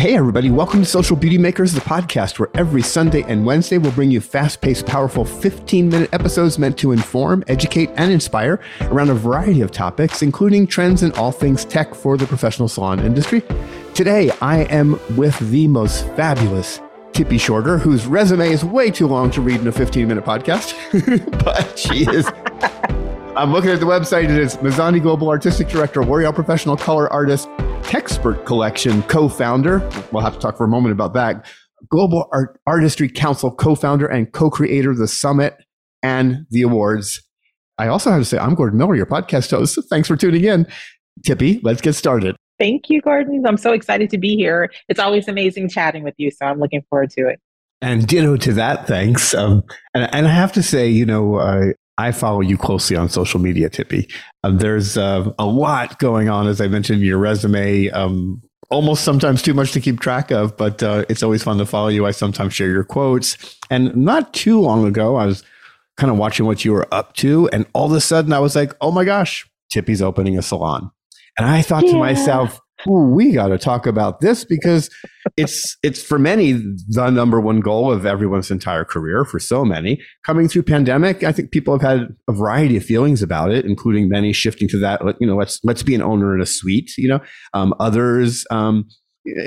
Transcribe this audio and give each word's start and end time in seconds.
Hey, 0.00 0.16
everybody, 0.16 0.50
welcome 0.50 0.80
to 0.80 0.86
Social 0.86 1.14
Beauty 1.14 1.36
Makers, 1.36 1.74
the 1.74 1.80
podcast 1.82 2.38
where 2.38 2.48
every 2.54 2.80
Sunday 2.80 3.22
and 3.24 3.44
Wednesday 3.44 3.76
we'll 3.76 3.92
bring 3.92 4.10
you 4.10 4.22
fast 4.22 4.62
paced, 4.62 4.86
powerful 4.86 5.26
15 5.26 5.90
minute 5.90 6.08
episodes 6.14 6.58
meant 6.58 6.78
to 6.78 6.92
inform, 6.92 7.44
educate, 7.48 7.90
and 7.96 8.10
inspire 8.10 8.60
around 8.84 9.10
a 9.10 9.14
variety 9.14 9.60
of 9.60 9.72
topics, 9.72 10.22
including 10.22 10.66
trends 10.66 11.02
in 11.02 11.12
all 11.18 11.30
things 11.30 11.66
tech 11.66 11.94
for 11.94 12.16
the 12.16 12.24
professional 12.24 12.66
salon 12.66 13.00
industry. 13.00 13.42
Today, 13.92 14.30
I 14.40 14.60
am 14.70 14.98
with 15.18 15.38
the 15.50 15.68
most 15.68 16.06
fabulous 16.16 16.80
Tippi 17.12 17.38
Shorter, 17.38 17.76
whose 17.76 18.06
resume 18.06 18.50
is 18.50 18.64
way 18.64 18.90
too 18.90 19.06
long 19.06 19.30
to 19.32 19.42
read 19.42 19.60
in 19.60 19.66
a 19.66 19.72
15 19.72 20.08
minute 20.08 20.24
podcast, 20.24 20.74
but 21.44 21.78
she 21.78 22.06
is. 22.10 22.26
I'm 23.36 23.52
looking 23.52 23.70
at 23.70 23.80
the 23.80 23.86
website. 23.86 24.24
It 24.24 24.30
is 24.30 24.56
Mizani 24.56 25.02
Global 25.02 25.28
Artistic 25.28 25.68
Director, 25.68 26.02
L'Oreal 26.02 26.34
Professional 26.34 26.78
Color 26.78 27.12
Artist, 27.12 27.50
Techspert 27.90 28.46
Collection 28.46 29.02
co-founder. 29.02 29.80
We'll 30.12 30.22
have 30.22 30.34
to 30.34 30.38
talk 30.38 30.56
for 30.56 30.62
a 30.62 30.68
moment 30.68 30.92
about 30.92 31.12
that. 31.14 31.44
Global 31.88 32.28
Art- 32.32 32.60
Artistry 32.64 33.08
Council 33.08 33.50
co-founder 33.50 34.06
and 34.06 34.32
co-creator 34.32 34.92
of 34.92 34.98
the 34.98 35.08
summit 35.08 35.56
and 36.00 36.46
the 36.50 36.62
awards. 36.62 37.20
I 37.78 37.88
also 37.88 38.12
have 38.12 38.20
to 38.20 38.24
say, 38.24 38.38
I'm 38.38 38.54
Gordon 38.54 38.78
Miller, 38.78 38.94
your 38.94 39.06
podcast 39.06 39.50
host. 39.50 39.76
Thanks 39.90 40.06
for 40.06 40.14
tuning 40.16 40.44
in. 40.44 40.68
Tippi, 41.26 41.58
let's 41.64 41.80
get 41.80 41.94
started. 41.94 42.36
Thank 42.60 42.90
you, 42.90 43.00
Gordon. 43.00 43.42
I'm 43.44 43.56
so 43.56 43.72
excited 43.72 44.08
to 44.10 44.18
be 44.18 44.36
here. 44.36 44.70
It's 44.88 45.00
always 45.00 45.26
amazing 45.26 45.68
chatting 45.68 46.04
with 46.04 46.14
you, 46.16 46.30
so 46.30 46.46
I'm 46.46 46.60
looking 46.60 46.82
forward 46.90 47.10
to 47.18 47.26
it. 47.26 47.40
And 47.82 48.06
ditto 48.06 48.36
to 48.36 48.52
that, 48.52 48.86
thanks. 48.86 49.34
Um, 49.34 49.64
and, 49.94 50.08
and 50.14 50.28
I 50.28 50.30
have 50.30 50.52
to 50.52 50.62
say, 50.62 50.88
you 50.88 51.06
know, 51.06 51.36
uh, 51.36 51.72
I 51.98 52.12
follow 52.12 52.40
you 52.40 52.56
closely 52.56 52.96
on 52.96 53.08
social 53.08 53.40
media, 53.40 53.68
Tippi. 53.68 54.10
Um, 54.42 54.58
there's 54.58 54.96
uh, 54.96 55.32
a 55.38 55.46
lot 55.46 55.98
going 55.98 56.28
on, 56.28 56.46
as 56.46 56.60
I 56.60 56.68
mentioned 56.68 57.00
in 57.00 57.06
your 57.06 57.18
resume. 57.18 57.88
Um, 57.90 58.42
almost 58.70 59.04
sometimes 59.04 59.42
too 59.42 59.52
much 59.52 59.72
to 59.72 59.80
keep 59.80 60.00
track 60.00 60.30
of, 60.30 60.56
but 60.56 60.82
uh, 60.82 61.04
it's 61.08 61.22
always 61.22 61.42
fun 61.42 61.58
to 61.58 61.66
follow 61.66 61.88
you. 61.88 62.06
I 62.06 62.12
sometimes 62.12 62.54
share 62.54 62.68
your 62.68 62.84
quotes. 62.84 63.36
And 63.68 63.94
not 63.96 64.32
too 64.32 64.60
long 64.60 64.86
ago, 64.86 65.16
I 65.16 65.26
was 65.26 65.42
kind 65.96 66.10
of 66.10 66.16
watching 66.16 66.46
what 66.46 66.64
you 66.64 66.72
were 66.72 66.92
up 66.92 67.14
to, 67.16 67.48
and 67.52 67.66
all 67.74 67.86
of 67.86 67.92
a 67.92 68.00
sudden, 68.00 68.32
I 68.32 68.38
was 68.38 68.56
like, 68.56 68.74
"Oh 68.80 68.90
my 68.90 69.04
gosh, 69.04 69.48
Tippi's 69.72 70.00
opening 70.00 70.38
a 70.38 70.42
salon." 70.42 70.90
And 71.36 71.46
I 71.46 71.62
thought 71.62 71.84
yeah. 71.84 71.92
to 71.92 71.98
myself, 71.98 72.60
we 72.86 73.32
got 73.32 73.48
to 73.48 73.58
talk 73.58 73.86
about 73.86 74.20
this 74.20 74.44
because 74.44 74.90
it's 75.36 75.76
it's 75.82 76.02
for 76.02 76.18
many 76.18 76.52
the 76.52 77.10
number 77.10 77.40
one 77.40 77.60
goal 77.60 77.92
of 77.92 78.06
everyone's 78.06 78.50
entire 78.50 78.84
career 78.84 79.24
for 79.24 79.38
so 79.38 79.64
many. 79.64 80.00
Coming 80.24 80.48
through 80.48 80.62
pandemic 80.62 81.22
i 81.24 81.32
think 81.32 81.50
people 81.50 81.76
have 81.76 81.82
had 81.82 82.08
a 82.28 82.32
variety 82.32 82.76
of 82.76 82.84
feelings 82.84 83.22
about 83.22 83.50
it 83.50 83.64
including 83.64 84.08
many 84.08 84.32
shifting 84.32 84.68
to 84.68 84.78
that 84.78 85.00
you 85.20 85.26
know 85.26 85.36
let's 85.36 85.60
let's 85.64 85.82
be 85.82 85.94
an 85.94 86.02
owner 86.02 86.34
in 86.34 86.40
a 86.40 86.46
suite 86.46 86.92
you 86.96 87.08
know. 87.08 87.20
Um, 87.54 87.74
others 87.80 88.46
um, 88.50 88.88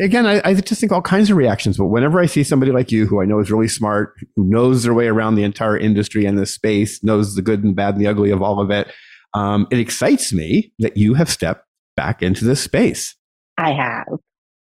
again 0.02 0.26
I, 0.26 0.42
I 0.44 0.54
just 0.54 0.80
think 0.80 0.92
all 0.92 1.02
kinds 1.02 1.30
of 1.30 1.38
reactions 1.38 1.78
but 1.78 1.88
whenever 1.88 2.20
i 2.20 2.26
see 2.26 2.44
somebody 2.44 2.72
like 2.72 2.92
you 2.92 3.06
who 3.06 3.22
i 3.22 3.26
know 3.26 3.40
is 3.40 3.52
really 3.52 3.68
smart 3.68 4.14
who 4.36 4.46
knows 4.46 4.84
their 4.84 4.94
way 4.94 5.08
around 5.08 5.36
the 5.36 5.44
entire 5.44 5.78
industry 5.78 6.26
and 6.26 6.38
the 6.38 6.46
space 6.46 7.04
knows 7.04 7.36
the 7.36 7.42
good 7.42 7.64
and 7.64 7.76
bad 7.76 7.96
and 7.96 8.02
the 8.04 8.08
ugly 8.08 8.32
of 8.32 8.42
all 8.42 8.60
of 8.60 8.70
it 8.70 8.92
um, 9.36 9.68
it 9.72 9.80
excites 9.80 10.32
me 10.32 10.72
that 10.80 10.96
you 10.96 11.16
have 11.16 11.30
stepped 11.30 11.66
back 11.96 12.22
into 12.22 12.46
this 12.46 12.62
space 12.62 13.16
I 13.58 13.72
have. 13.72 14.08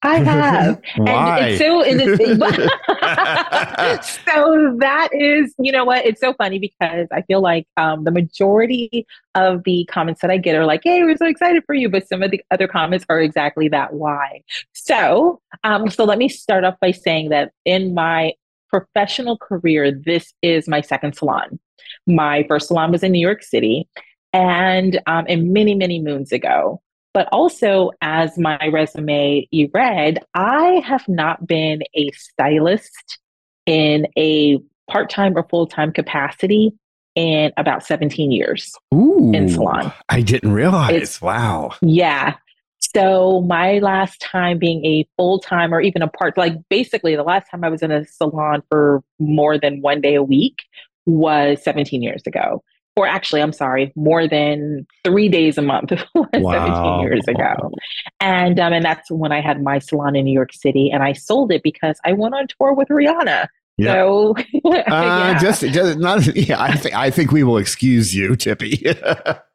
I 0.06 0.18
have. 0.18 0.82
Why? 0.98 1.58
And 1.86 2.02
it's 2.02 2.18
so 2.18 2.30
so 4.26 4.78
that 4.80 5.10
is, 5.14 5.54
you 5.58 5.72
know 5.72 5.86
what? 5.86 6.06
It's 6.06 6.22
so 6.22 6.34
funny 6.34 6.60
because 6.60 7.08
I 7.12 7.22
feel 7.24 7.42
like 7.42 7.68
um, 7.78 8.04
the 8.04 8.12
majority 8.12 9.06
of 9.34 9.64
the 9.64 9.86
comments 9.86 10.22
that 10.22 10.30
I 10.32 10.38
get 10.38 10.56
are 10.56 10.66
like, 10.66 10.82
"Hey, 10.84 11.04
we're 11.04 11.18
so 11.18 11.26
excited 11.26 11.64
for 11.66 11.74
you," 11.74 11.90
but 11.90 12.08
some 12.08 12.22
of 12.22 12.32
the 12.32 12.42
other 12.52 12.68
comments 12.68 13.06
are 13.10 13.20
exactly 13.20 13.68
that. 13.70 13.94
Why? 13.94 14.42
So, 14.74 15.42
um, 15.64 15.90
so 15.90 16.04
let 16.04 16.18
me 16.18 16.30
start 16.30 16.64
off 16.64 16.76
by 16.80 16.92
saying 16.92 17.30
that 17.30 17.52
in 17.66 17.94
my 17.94 18.34
professional 18.70 19.38
career, 19.38 19.92
this 19.92 20.34
is 20.42 20.68
my 20.68 20.82
second 20.82 21.16
salon. 21.16 21.60
My 22.06 22.46
first 22.48 22.68
salon 22.68 22.92
was 22.92 23.04
in 23.04 23.12
New 23.12 23.20
York 23.20 23.44
City, 23.44 23.88
and 24.34 25.00
um, 25.08 25.26
and 25.28 25.52
many 25.52 25.76
many 25.76 26.00
moons 26.00 26.32
ago. 26.32 26.82
But 27.16 27.30
also, 27.32 27.92
as 28.02 28.38
my 28.38 28.60
resume 28.68 29.48
you 29.50 29.70
read, 29.74 30.20
I 30.34 30.84
have 30.86 31.08
not 31.08 31.48
been 31.48 31.82
a 31.96 32.12
stylist 32.12 33.20
in 33.66 34.06
a 34.18 34.60
part 34.92 35.10
time 35.10 35.38
or 35.38 35.48
full 35.48 35.66
time 35.66 35.94
capacity 35.94 36.74
in 37.16 37.54
about 37.56 37.86
17 37.86 38.34
years 38.34 38.76
Ooh, 38.94 39.32
in 39.34 39.48
salon. 39.48 39.94
I 40.10 40.24
didn't 40.24 40.52
realize. 40.52 41.02
It's, 41.02 41.22
wow. 41.22 41.72
Yeah. 41.82 42.36
So 42.80 43.40
my 43.40 43.80
last 43.80 44.20
time 44.20 44.60
being 44.60 44.84
a 44.86 45.08
full 45.16 45.40
time 45.40 45.74
or 45.74 45.80
even 45.80 46.02
a 46.02 46.10
part, 46.10 46.38
like 46.38 46.58
basically 46.70 47.16
the 47.16 47.24
last 47.24 47.50
time 47.50 47.64
I 47.64 47.70
was 47.70 47.82
in 47.82 47.94
a 47.94 48.06
salon 48.06 48.62
for 48.70 49.02
more 49.20 49.58
than 49.58 49.82
one 49.82 50.02
day 50.02 50.16
a 50.16 50.24
week 50.24 50.58
was 51.06 51.64
17 51.64 52.02
years 52.02 52.24
ago 52.26 52.62
or 52.96 53.08
actually, 53.08 53.42
I'm 53.42 53.52
sorry, 53.54 53.92
more 53.96 54.28
than 54.28 54.88
three 55.04 55.28
days 55.28 55.58
a 55.58 55.62
month 55.62 55.92
wow. 56.16 56.28
17 56.34 57.00
years 57.02 57.28
ago. 57.28 57.72
And 58.20 58.60
um, 58.60 58.74
and 58.74 58.86
that's 58.86 59.12
when 59.12 59.32
I 59.32 59.42
had 59.42 59.62
my 59.62 59.80
salon 59.80 60.16
in 60.16 60.26
New 60.26 60.34
York 60.34 60.54
City, 60.54 60.90
and 60.92 61.04
I 61.04 61.14
sold 61.14 61.52
it 61.52 61.62
because 61.64 62.00
I 62.06 62.14
went 62.14 62.36
on 62.36 62.48
tour 62.48 62.74
with 62.74 62.88
Rihanna. 62.88 63.48
Yeah. 63.78 63.94
So, 63.94 64.36
uh, 64.38 64.44
yeah. 64.88 65.38
just, 65.38 65.62
just 65.62 65.98
not. 66.00 66.26
Yeah, 66.36 66.62
I 66.62 66.76
think 66.78 66.96
I 66.96 67.10
think 67.12 67.32
we 67.32 67.44
will 67.44 67.58
excuse 67.58 68.16
you, 68.16 68.32
Tippi. 68.32 68.80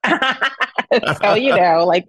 so 1.22 1.34
you 1.34 1.56
know, 1.56 1.86
like, 1.86 2.06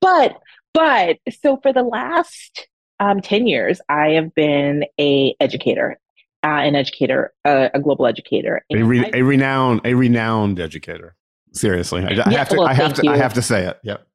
but 0.00 0.40
but 0.72 1.18
so 1.42 1.58
for 1.58 1.72
the 1.72 1.82
last 1.82 2.68
um, 3.00 3.20
10 3.20 3.46
years, 3.46 3.80
I 3.88 4.10
have 4.12 4.34
been 4.34 4.84
a 4.98 5.34
educator 5.40 5.98
uh, 6.44 6.48
an 6.48 6.74
educator, 6.74 7.32
uh, 7.44 7.68
a 7.74 7.80
global 7.80 8.06
educator, 8.06 8.64
a, 8.70 8.82
re- 8.82 9.10
a, 9.12 9.22
renowned, 9.22 9.80
a 9.84 9.94
renowned 9.94 10.60
educator. 10.60 11.14
Seriously, 11.52 12.02
I, 12.02 12.22
I 12.24 12.32
have 12.32 12.48
to, 12.50 12.56
well, 12.58 12.66
I 12.68 12.74
have 12.74 12.94
to, 12.94 13.02
you. 13.04 13.10
I 13.10 13.16
have 13.16 13.34
to 13.34 13.42
say 13.42 13.66
it. 13.66 13.78
Yep. 13.82 14.06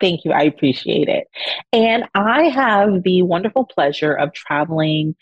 Thank 0.00 0.24
you. 0.24 0.32
I 0.32 0.42
appreciate 0.42 1.08
it. 1.08 1.26
And 1.72 2.04
I 2.14 2.44
have 2.44 3.02
the 3.02 3.22
wonderful 3.22 3.66
pleasure 3.66 4.14
of 4.14 4.32
traveling 4.32 5.14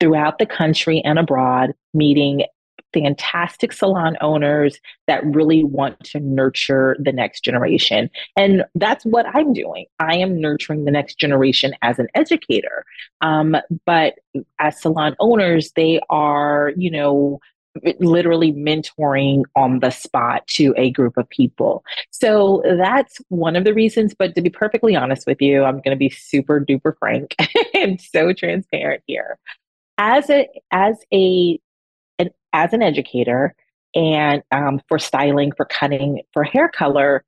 throughout 0.00 0.38
the 0.38 0.46
country 0.46 1.02
and 1.04 1.18
abroad, 1.18 1.72
meeting 1.92 2.44
fantastic 2.92 3.72
salon 3.72 4.16
owners 4.20 4.78
that 5.06 5.24
really 5.24 5.64
want 5.64 5.98
to 6.04 6.20
nurture 6.20 6.96
the 6.98 7.12
next 7.12 7.42
generation. 7.44 8.10
And 8.36 8.64
that's 8.74 9.04
what 9.04 9.26
I'm 9.34 9.52
doing. 9.52 9.86
I 9.98 10.16
am 10.16 10.40
nurturing 10.40 10.84
the 10.84 10.90
next 10.90 11.18
generation 11.18 11.74
as 11.82 11.98
an 11.98 12.08
educator. 12.14 12.84
Um, 13.20 13.56
but 13.86 14.14
as 14.58 14.80
salon 14.80 15.16
owners, 15.20 15.72
they 15.76 16.00
are, 16.10 16.72
you 16.76 16.90
know, 16.90 17.40
literally 18.00 18.52
mentoring 18.52 19.44
on 19.56 19.80
the 19.80 19.90
spot 19.90 20.46
to 20.46 20.74
a 20.76 20.90
group 20.90 21.16
of 21.16 21.28
people. 21.30 21.84
So 22.10 22.62
that's 22.64 23.18
one 23.28 23.56
of 23.56 23.64
the 23.64 23.74
reasons. 23.74 24.14
But 24.14 24.34
to 24.34 24.42
be 24.42 24.50
perfectly 24.50 24.94
honest 24.94 25.26
with 25.26 25.40
you, 25.40 25.64
I'm 25.64 25.76
going 25.76 25.90
to 25.90 25.96
be 25.96 26.10
super 26.10 26.60
duper 26.60 26.96
frank 26.98 27.34
and 27.74 28.00
so 28.00 28.32
transparent 28.32 29.02
here. 29.06 29.38
As 29.98 30.28
a 30.30 30.48
as 30.70 30.96
a 31.12 31.60
as 32.52 32.72
an 32.72 32.82
educator 32.82 33.54
and 33.94 34.42
um, 34.50 34.80
for 34.88 34.98
styling, 34.98 35.52
for 35.56 35.66
cutting, 35.66 36.22
for 36.32 36.44
hair 36.44 36.68
color, 36.68 37.24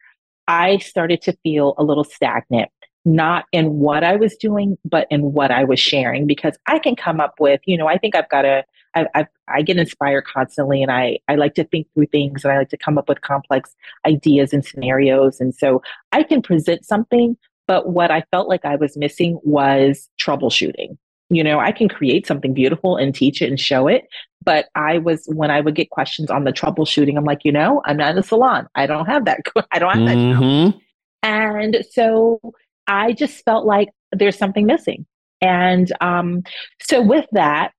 I 0.48 0.78
started 0.78 1.22
to 1.22 1.36
feel 1.42 1.74
a 1.78 1.84
little 1.84 2.04
stagnant, 2.04 2.70
not 3.04 3.44
in 3.52 3.74
what 3.78 4.04
I 4.04 4.16
was 4.16 4.36
doing, 4.36 4.78
but 4.84 5.06
in 5.10 5.32
what 5.32 5.50
I 5.50 5.64
was 5.64 5.80
sharing. 5.80 6.26
Because 6.26 6.56
I 6.66 6.78
can 6.78 6.96
come 6.96 7.20
up 7.20 7.34
with, 7.38 7.60
you 7.66 7.76
know, 7.76 7.86
I 7.86 7.98
think 7.98 8.14
I've 8.14 8.28
got 8.28 8.44
a, 8.44 8.64
I, 8.94 9.06
I, 9.14 9.26
I 9.48 9.62
get 9.62 9.76
inspired 9.76 10.24
constantly, 10.26 10.82
and 10.82 10.90
I, 10.90 11.18
I 11.28 11.34
like 11.34 11.54
to 11.54 11.64
think 11.64 11.86
through 11.94 12.06
things, 12.06 12.44
and 12.44 12.52
I 12.52 12.58
like 12.58 12.70
to 12.70 12.78
come 12.78 12.96
up 12.96 13.08
with 13.08 13.20
complex 13.20 13.74
ideas 14.06 14.52
and 14.52 14.64
scenarios. 14.64 15.40
And 15.40 15.54
so 15.54 15.82
I 16.12 16.22
can 16.22 16.42
present 16.42 16.84
something, 16.84 17.36
but 17.66 17.90
what 17.90 18.10
I 18.10 18.22
felt 18.30 18.48
like 18.48 18.64
I 18.64 18.76
was 18.76 18.96
missing 18.96 19.38
was 19.42 20.08
troubleshooting. 20.20 20.96
You 21.34 21.44
know, 21.44 21.58
I 21.58 21.72
can 21.72 21.88
create 21.88 22.26
something 22.26 22.54
beautiful 22.54 22.96
and 22.96 23.14
teach 23.14 23.42
it 23.42 23.48
and 23.48 23.58
show 23.58 23.88
it, 23.88 24.06
but 24.44 24.66
I 24.74 24.98
was, 24.98 25.24
when 25.26 25.50
I 25.50 25.60
would 25.60 25.74
get 25.74 25.90
questions 25.90 26.30
on 26.30 26.44
the 26.44 26.52
troubleshooting, 26.52 27.16
I'm 27.16 27.24
like, 27.24 27.44
you 27.44 27.52
know, 27.52 27.82
I'm 27.84 27.96
not 27.96 28.12
in 28.12 28.18
a 28.18 28.22
salon. 28.22 28.68
I 28.74 28.86
don't 28.86 29.06
have 29.06 29.24
that. 29.24 29.40
I 29.70 29.78
don't 29.78 30.06
have 30.06 30.16
mm-hmm. 30.16 30.70
that. 30.70 30.80
And 31.22 31.84
so 31.90 32.40
I 32.86 33.12
just 33.12 33.44
felt 33.44 33.64
like 33.64 33.88
there's 34.12 34.38
something 34.38 34.66
missing. 34.66 35.06
And 35.40 35.92
um, 36.00 36.42
so 36.80 37.02
with 37.02 37.26
that, 37.32 37.72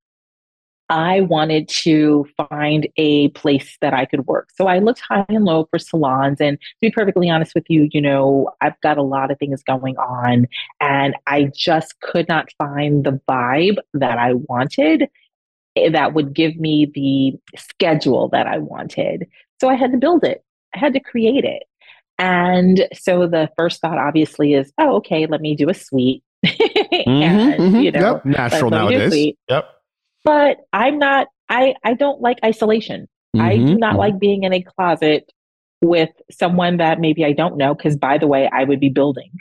I 0.89 1.21
wanted 1.21 1.67
to 1.69 2.27
find 2.49 2.87
a 2.97 3.29
place 3.29 3.77
that 3.81 3.93
I 3.93 4.05
could 4.05 4.27
work. 4.27 4.49
So 4.55 4.67
I 4.67 4.79
looked 4.79 5.01
high 5.01 5.25
and 5.29 5.45
low 5.45 5.67
for 5.71 5.79
salons. 5.79 6.39
And 6.39 6.59
to 6.59 6.65
be 6.81 6.91
perfectly 6.91 7.29
honest 7.29 7.55
with 7.55 7.65
you, 7.69 7.89
you 7.91 8.01
know, 8.01 8.51
I've 8.61 8.79
got 8.81 8.97
a 8.97 9.03
lot 9.03 9.31
of 9.31 9.39
things 9.39 9.63
going 9.63 9.97
on, 9.97 10.47
and 10.79 11.15
I 11.27 11.51
just 11.55 11.99
could 12.01 12.27
not 12.27 12.49
find 12.57 13.03
the 13.03 13.19
vibe 13.27 13.77
that 13.93 14.17
I 14.17 14.33
wanted 14.33 15.09
that 15.91 16.13
would 16.13 16.33
give 16.33 16.55
me 16.55 16.89
the 16.93 17.33
schedule 17.59 18.29
that 18.29 18.47
I 18.47 18.59
wanted. 18.59 19.27
So 19.59 19.69
I 19.69 19.75
had 19.75 19.91
to 19.91 19.97
build 19.97 20.23
it, 20.23 20.43
I 20.73 20.79
had 20.79 20.93
to 20.93 20.99
create 20.99 21.43
it. 21.43 21.63
And 22.17 22.87
so 22.93 23.27
the 23.27 23.49
first 23.57 23.81
thought 23.81 23.97
obviously 23.97 24.53
is, 24.53 24.71
oh, 24.77 24.95
okay, 24.97 25.25
let 25.25 25.41
me 25.41 25.55
do 25.55 25.69
a 25.69 25.73
suite. 25.73 26.23
mm-hmm, 26.45 27.09
and 27.09 27.59
mm-hmm. 27.59 27.75
you 27.77 27.91
know, 27.91 28.21
yep. 28.23 28.25
natural 28.25 28.69
nowadays. 28.69 29.33
Yep. 29.49 29.74
But 30.25 30.57
I'm 30.73 30.99
not. 30.99 31.27
I 31.47 31.75
I 31.83 31.93
don't 31.93 32.19
like 32.19 32.39
isolation. 32.43 33.07
Mm-hmm, 33.35 33.45
I 33.45 33.57
do 33.57 33.75
not 33.75 33.91
mm-hmm. 33.91 33.99
like 33.99 34.19
being 34.19 34.43
in 34.43 34.53
a 34.53 34.61
closet 34.61 35.31
with 35.81 36.09
someone 36.31 36.77
that 36.77 36.99
maybe 36.99 37.23
I 37.23 37.31
don't 37.31 37.55
know. 37.55 37.73
Because 37.73 37.95
by 37.95 38.17
the 38.17 38.27
way, 38.27 38.49
I 38.51 38.65
would 38.65 38.79
be 38.79 38.89
building, 38.89 39.31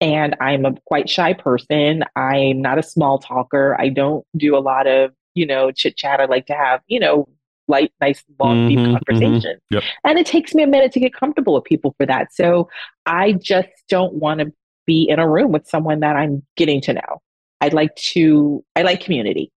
and 0.00 0.36
I'm 0.40 0.64
a 0.64 0.74
quite 0.86 1.10
shy 1.10 1.34
person. 1.34 2.04
I'm 2.16 2.62
not 2.62 2.78
a 2.78 2.82
small 2.82 3.18
talker. 3.18 3.76
I 3.78 3.90
don't 3.90 4.24
do 4.36 4.56
a 4.56 4.60
lot 4.60 4.86
of 4.86 5.12
you 5.34 5.44
know 5.44 5.70
chit 5.72 5.96
chat. 5.96 6.20
I 6.20 6.24
like 6.24 6.46
to 6.46 6.54
have 6.54 6.80
you 6.86 7.00
know 7.00 7.28
light, 7.68 7.92
nice, 8.00 8.24
long, 8.40 8.68
deep 8.68 8.78
mm-hmm, 8.78 8.94
conversations. 8.94 9.60
Yep. 9.70 9.82
And 10.04 10.18
it 10.18 10.26
takes 10.26 10.54
me 10.54 10.62
a 10.62 10.66
minute 10.66 10.90
to 10.92 11.00
get 11.00 11.12
comfortable 11.12 11.54
with 11.54 11.64
people 11.64 11.94
for 11.98 12.06
that. 12.06 12.32
So 12.32 12.68
I 13.06 13.32
just 13.34 13.68
don't 13.88 14.14
want 14.14 14.40
to 14.40 14.52
be 14.86 15.06
in 15.08 15.18
a 15.18 15.28
room 15.28 15.52
with 15.52 15.68
someone 15.68 16.00
that 16.00 16.16
I'm 16.16 16.42
getting 16.56 16.80
to 16.82 16.94
know. 16.94 17.22
I'd 17.60 17.74
like 17.74 17.94
to, 17.96 18.64
I 18.74 18.82
like 18.82 19.00
community. 19.02 19.52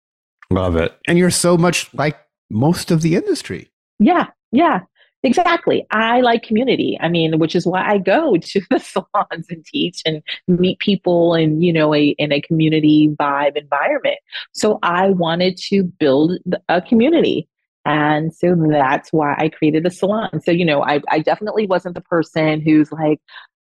Love 0.51 0.77
it. 0.77 0.97
And 1.07 1.19
you're 1.19 1.31
so 1.31 1.57
much 1.57 1.93
like 1.95 2.19
most 2.51 2.91
of 2.91 3.03
the 3.03 3.15
industry. 3.15 3.71
Yeah. 3.99 4.27
Yeah. 4.53 4.81
Exactly. 5.23 5.87
I 5.91 6.23
like 6.23 6.43
community. 6.43 6.97
I 7.01 7.09
mean, 7.09 7.39
which 7.39 7.55
is 7.55 7.67
why 7.67 7.87
I 7.87 7.99
go 7.99 8.37
to 8.41 8.61
the 8.71 8.79
salons 8.79 9.47
and 9.51 9.65
teach 9.65 10.03
and 10.07 10.23
meet 10.49 10.79
people 10.79 11.35
and, 11.35 11.63
you 11.63 11.73
know, 11.73 11.95
a 11.95 12.09
in 12.19 12.33
a 12.33 12.41
community 12.41 13.15
vibe 13.19 13.57
environment. 13.57 14.19
So 14.53 14.79
I 14.83 15.11
wanted 15.11 15.57
to 15.69 15.85
build 15.85 16.39
a 16.69 16.81
community. 16.81 17.49
And 17.85 18.35
so 18.35 18.55
that's 18.69 19.13
why 19.13 19.35
I 19.39 19.49
created 19.49 19.87
a 19.87 19.91
salon. 19.91 20.41
So, 20.43 20.51
you 20.51 20.65
know, 20.65 20.83
I, 20.83 21.01
I 21.09 21.21
definitely 21.21 21.67
wasn't 21.67 21.95
the 21.95 22.03
person 22.03 22.61
who's 22.61 22.93
like, 22.93 23.21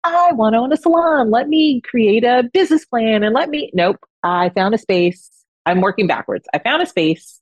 I 0.04 0.32
want 0.32 0.54
to 0.54 0.58
own 0.58 0.72
a 0.72 0.76
salon. 0.76 1.30
Let 1.30 1.48
me 1.48 1.80
create 1.80 2.24
a 2.24 2.44
business 2.52 2.84
plan 2.84 3.22
and 3.22 3.34
let 3.34 3.48
me. 3.48 3.70
Nope. 3.72 3.98
I 4.22 4.50
found 4.50 4.74
a 4.74 4.78
space. 4.78 5.41
I'm 5.66 5.80
working 5.80 6.06
backwards. 6.06 6.46
I 6.52 6.58
found 6.58 6.82
a 6.82 6.86
space. 6.86 7.40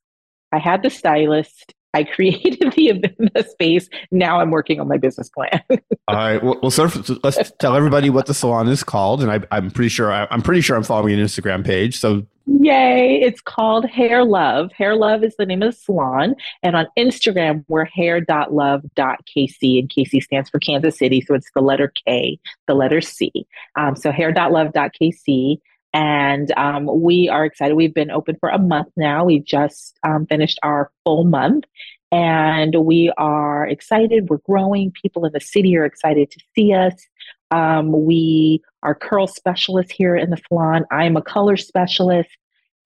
I 0.53 0.59
had 0.59 0.83
the 0.83 0.91
stylist. 0.91 1.75
I 1.93 2.05
created 2.15 2.73
the, 2.73 3.31
the 3.35 3.43
space. 3.45 3.89
Now 4.11 4.41
I'm 4.41 4.51
working 4.51 4.81
on 4.81 4.89
my 4.89 4.97
business 4.97 5.29
plan. 5.29 5.61
All 5.71 6.15
right. 6.15 6.43
Well, 6.43 6.59
well 6.63 6.71
sort 6.71 6.95
of, 6.95 7.19
let's 7.25 7.53
tell 7.59 7.75
everybody 7.75 8.11
what 8.11 8.27
the 8.27 8.35
salon 8.35 8.69
is 8.69 8.83
called. 8.85 9.23
And 9.23 9.31
I, 9.31 9.57
am 9.57 9.71
pretty 9.71 9.89
sure 9.89 10.13
I, 10.13 10.27
am 10.31 10.43
pretty 10.43 10.61
sure 10.61 10.77
I'm 10.77 10.83
following 10.83 11.19
an 11.19 11.25
Instagram 11.25 11.65
page. 11.65 11.99
So 11.99 12.27
Yay. 12.59 13.21
It's 13.23 13.41
called 13.41 13.87
Hair 13.87 14.25
Love. 14.25 14.73
Hair 14.73 14.97
Love 14.97 15.23
is 15.23 15.37
the 15.37 15.47
name 15.47 15.63
of 15.63 15.73
the 15.73 15.81
salon. 15.81 16.35
And 16.63 16.75
on 16.75 16.87
Instagram, 16.99 17.65
we're 17.69 17.85
hair.love.kc. 17.85 19.79
And 19.79 19.89
KC 19.89 20.21
stands 20.21 20.51
for 20.51 20.59
Kansas 20.59 20.99
City. 20.99 21.21
So 21.21 21.35
it's 21.35 21.51
the 21.55 21.61
letter 21.61 21.93
K, 22.07 22.41
the 22.67 22.75
letter 22.75 23.01
C. 23.01 23.47
Um, 23.77 23.95
so 23.95 24.11
hair.love.kc. 24.11 25.59
And 25.93 26.53
um, 26.57 26.89
we 27.03 27.29
are 27.29 27.45
excited. 27.45 27.75
We've 27.75 27.95
been 27.95 28.11
open 28.11 28.37
for 28.39 28.49
a 28.49 28.59
month 28.59 28.89
now. 28.97 29.25
We 29.25 29.41
just 29.41 29.99
um, 30.03 30.27
finished 30.27 30.59
our 30.63 30.91
full 31.05 31.25
month. 31.25 31.65
And 32.13 32.75
we 32.85 33.13
are 33.19 33.67
excited. 33.67 34.29
We're 34.29 34.39
growing. 34.39 34.93
People 34.93 35.25
in 35.27 35.33
the 35.33 35.41
city 35.41 35.77
are 35.77 35.85
excited 35.85 36.31
to 36.31 36.41
see 36.55 36.73
us. 36.73 36.95
Um, 37.51 38.05
we 38.05 38.63
are 38.83 38.95
curl 38.95 39.27
specialists 39.27 39.93
here 39.93 40.17
in 40.17 40.31
the 40.31 40.39
salon. 40.49 40.85
I'm 40.91 41.17
a 41.17 41.23
color 41.23 41.57
specialist. 41.57 42.31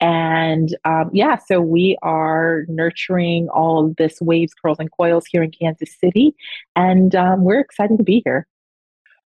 And 0.00 0.74
um, 0.84 1.10
yeah, 1.12 1.38
so 1.38 1.60
we 1.60 1.96
are 2.02 2.64
nurturing 2.68 3.48
all 3.48 3.94
this 3.96 4.20
waves, 4.20 4.52
curls, 4.52 4.78
and 4.78 4.90
coils 4.90 5.24
here 5.30 5.42
in 5.42 5.50
Kansas 5.50 5.96
City. 5.98 6.34
And 6.76 7.14
um, 7.14 7.44
we're 7.44 7.60
excited 7.60 7.98
to 7.98 8.04
be 8.04 8.20
here. 8.24 8.46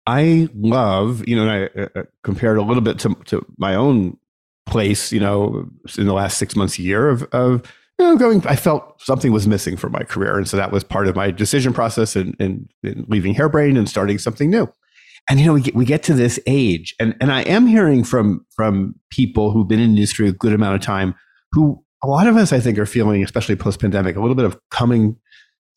I 0.08 0.48
love, 0.56 1.28
you 1.28 1.36
know, 1.36 1.48
and 1.48 1.52
I 1.52 1.82
uh, 1.82 1.88
uh, 1.96 2.04
compared 2.24 2.58
a 2.58 2.62
little 2.62 2.82
bit 2.82 2.98
to, 3.00 3.16
to 3.26 3.46
my 3.58 3.76
own 3.76 4.18
place, 4.66 5.12
you 5.12 5.20
know, 5.20 5.70
in 5.98 6.08
the 6.08 6.14
last 6.14 6.38
six 6.38 6.56
months, 6.56 6.80
year 6.80 7.10
of, 7.10 7.24
of 7.34 7.72
you 8.00 8.06
know, 8.06 8.16
going, 8.16 8.46
I 8.48 8.56
felt 8.56 9.02
something 9.02 9.32
was 9.32 9.48
missing 9.48 9.76
from 9.76 9.92
my 9.92 10.04
career. 10.04 10.38
And 10.38 10.48
so 10.48 10.56
that 10.56 10.72
was 10.72 10.84
part 10.84 11.08
of 11.08 11.16
my 11.16 11.30
decision 11.30 11.74
process 11.74 12.16
and, 12.16 12.36
in, 12.40 12.70
in 12.84 13.06
leaving 13.10 13.36
Hairbrain 13.36 13.78
and 13.78 13.90
starting 13.90 14.18
something 14.18 14.50
new 14.50 14.72
and 15.28 15.40
you 15.40 15.46
know 15.46 15.54
we 15.54 15.62
get, 15.62 15.76
we 15.76 15.86
get 15.86 16.04
to 16.04 16.14
this 16.14 16.40
age 16.46 16.96
and 17.00 17.16
and 17.20 17.32
i 17.32 17.42
am 17.42 17.68
hearing 17.68 18.04
from 18.04 18.46
from 18.56 18.96
people 19.10 19.52
who've 19.52 19.68
been 19.68 19.80
in 19.80 19.90
industry 19.90 20.28
a 20.28 20.32
good 20.32 20.54
amount 20.54 20.76
of 20.76 20.82
time 20.82 21.14
who 21.52 21.84
a 22.04 22.08
lot 22.08 22.28
of 22.28 22.38
us 22.38 22.54
i 22.54 22.60
think 22.60 22.78
are 22.78 22.86
feeling 22.86 23.24
especially 23.24 23.56
post 23.56 23.80
pandemic 23.80 24.16
a 24.16 24.22
little 24.22 24.36
bit 24.36 24.46
of 24.46 24.58
coming 24.70 25.18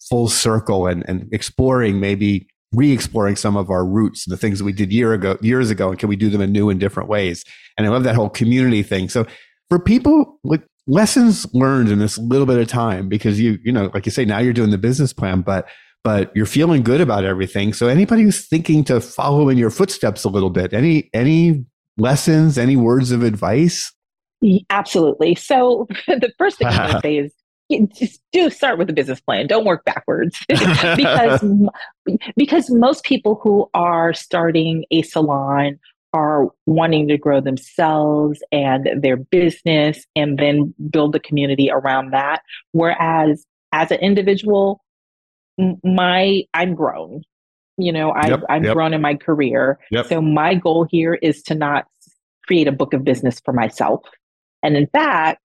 full 0.08 0.28
circle 0.28 0.86
and 0.86 1.04
and 1.08 1.28
exploring 1.32 2.00
maybe 2.00 2.46
re-exploring 2.72 3.36
some 3.36 3.56
of 3.56 3.70
our 3.70 3.84
roots 3.84 4.26
and 4.26 4.32
the 4.32 4.36
things 4.36 4.58
that 4.58 4.64
we 4.64 4.72
did 4.72 4.92
year 4.92 5.12
ago 5.12 5.36
years 5.40 5.70
ago 5.70 5.90
and 5.90 5.98
can 5.98 6.08
we 6.08 6.16
do 6.16 6.30
them 6.30 6.40
in 6.40 6.52
new 6.52 6.70
and 6.70 6.78
different 6.78 7.08
ways 7.08 7.44
and 7.76 7.86
i 7.86 7.90
love 7.90 8.04
that 8.04 8.14
whole 8.14 8.28
community 8.28 8.82
thing 8.82 9.08
so 9.08 9.26
for 9.68 9.78
people 9.78 10.38
like 10.44 10.62
lessons 10.86 11.46
learned 11.52 11.88
in 11.88 11.98
this 11.98 12.16
little 12.18 12.46
bit 12.46 12.58
of 12.58 12.68
time 12.68 13.08
because 13.08 13.40
you 13.40 13.58
you 13.64 13.72
know 13.72 13.90
like 13.92 14.06
you 14.06 14.12
say 14.12 14.24
now 14.24 14.38
you're 14.38 14.52
doing 14.52 14.70
the 14.70 14.78
business 14.78 15.12
plan 15.12 15.40
but 15.40 15.66
but 16.02 16.34
you're 16.34 16.46
feeling 16.46 16.82
good 16.82 17.00
about 17.00 17.24
everything. 17.24 17.72
So 17.72 17.88
anybody 17.88 18.22
who's 18.22 18.46
thinking 18.46 18.84
to 18.84 19.00
follow 19.00 19.48
in 19.48 19.58
your 19.58 19.70
footsteps 19.70 20.24
a 20.24 20.28
little 20.28 20.50
bit, 20.50 20.72
any 20.72 21.10
any 21.12 21.64
lessons, 21.98 22.56
any 22.56 22.76
words 22.76 23.12
of 23.12 23.22
advice? 23.22 23.92
Absolutely. 24.70 25.34
So 25.34 25.86
the 26.06 26.32
first 26.38 26.58
thing 26.58 26.68
I 26.68 26.94
would 26.94 27.02
say 27.02 27.18
is 27.18 27.34
just 27.94 28.20
do 28.32 28.50
start 28.50 28.78
with 28.78 28.90
a 28.90 28.92
business 28.92 29.20
plan. 29.20 29.46
Don't 29.46 29.64
work 29.64 29.84
backwards 29.84 30.38
because 30.48 31.44
because 32.36 32.70
most 32.70 33.04
people 33.04 33.40
who 33.42 33.70
are 33.74 34.12
starting 34.12 34.84
a 34.90 35.02
salon 35.02 35.78
are 36.12 36.48
wanting 36.66 37.06
to 37.08 37.16
grow 37.16 37.40
themselves 37.40 38.42
and 38.50 38.88
their 39.00 39.16
business 39.16 40.04
and 40.16 40.38
then 40.38 40.74
build 40.90 41.12
the 41.12 41.20
community 41.20 41.70
around 41.70 42.12
that. 42.12 42.42
Whereas 42.72 43.46
as 43.72 43.90
an 43.92 43.98
individual, 43.98 44.82
my 45.84 46.42
I'm 46.54 46.74
grown. 46.74 47.22
You 47.76 47.92
know, 47.92 48.10
I, 48.10 48.28
yep, 48.28 48.42
I've 48.48 48.64
yep. 48.64 48.74
grown 48.74 48.92
in 48.92 49.00
my 49.00 49.14
career. 49.14 49.78
Yep. 49.90 50.06
So 50.06 50.20
my 50.20 50.54
goal 50.54 50.86
here 50.90 51.14
is 51.14 51.42
to 51.44 51.54
not 51.54 51.86
create 52.46 52.68
a 52.68 52.72
book 52.72 52.92
of 52.92 53.04
business 53.04 53.40
for 53.44 53.52
myself. 53.52 54.02
And 54.62 54.76
in 54.76 54.86
fact, 54.88 55.40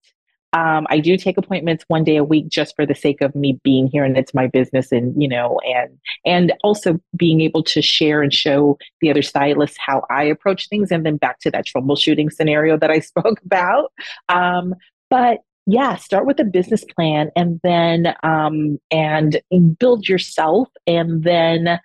um, 0.55 0.87
I 0.89 0.99
do 0.99 1.17
take 1.17 1.37
appointments 1.37 1.83
one 1.89 2.05
day 2.05 2.15
a 2.15 2.23
week 2.23 2.47
just 2.47 2.77
for 2.77 2.85
the 2.85 2.95
sake 2.95 3.19
of 3.19 3.35
me 3.35 3.59
being 3.63 3.87
here 3.87 4.05
and 4.05 4.17
it's 4.17 4.33
my 4.33 4.47
business 4.47 4.89
and 4.91 5.21
you 5.21 5.27
know 5.27 5.59
and 5.65 5.99
and 6.25 6.53
also 6.63 6.99
being 7.15 7.41
able 7.41 7.61
to 7.63 7.81
share 7.81 8.21
and 8.21 8.33
show 8.33 8.77
the 9.01 9.09
other 9.09 9.21
stylists 9.21 9.77
how 9.85 10.03
I 10.09 10.23
approach 10.23 10.69
things 10.69 10.91
and 10.91 11.05
then 11.05 11.17
back 11.17 11.39
to 11.41 11.51
that 11.51 11.65
troubleshooting 11.67 12.31
scenario 12.31 12.77
that 12.77 12.89
I 12.89 12.99
spoke 13.11 13.41
about. 13.43 13.91
Um, 14.29 14.73
but 15.09 15.39
yeah 15.67 15.95
start 15.95 16.25
with 16.25 16.39
a 16.39 16.43
business 16.43 16.83
plan 16.83 17.31
and 17.35 17.59
then 17.63 18.15
um, 18.23 18.79
and 18.91 19.41
build 19.79 20.07
yourself 20.07 20.69
and 20.87 21.23
then 21.23 21.79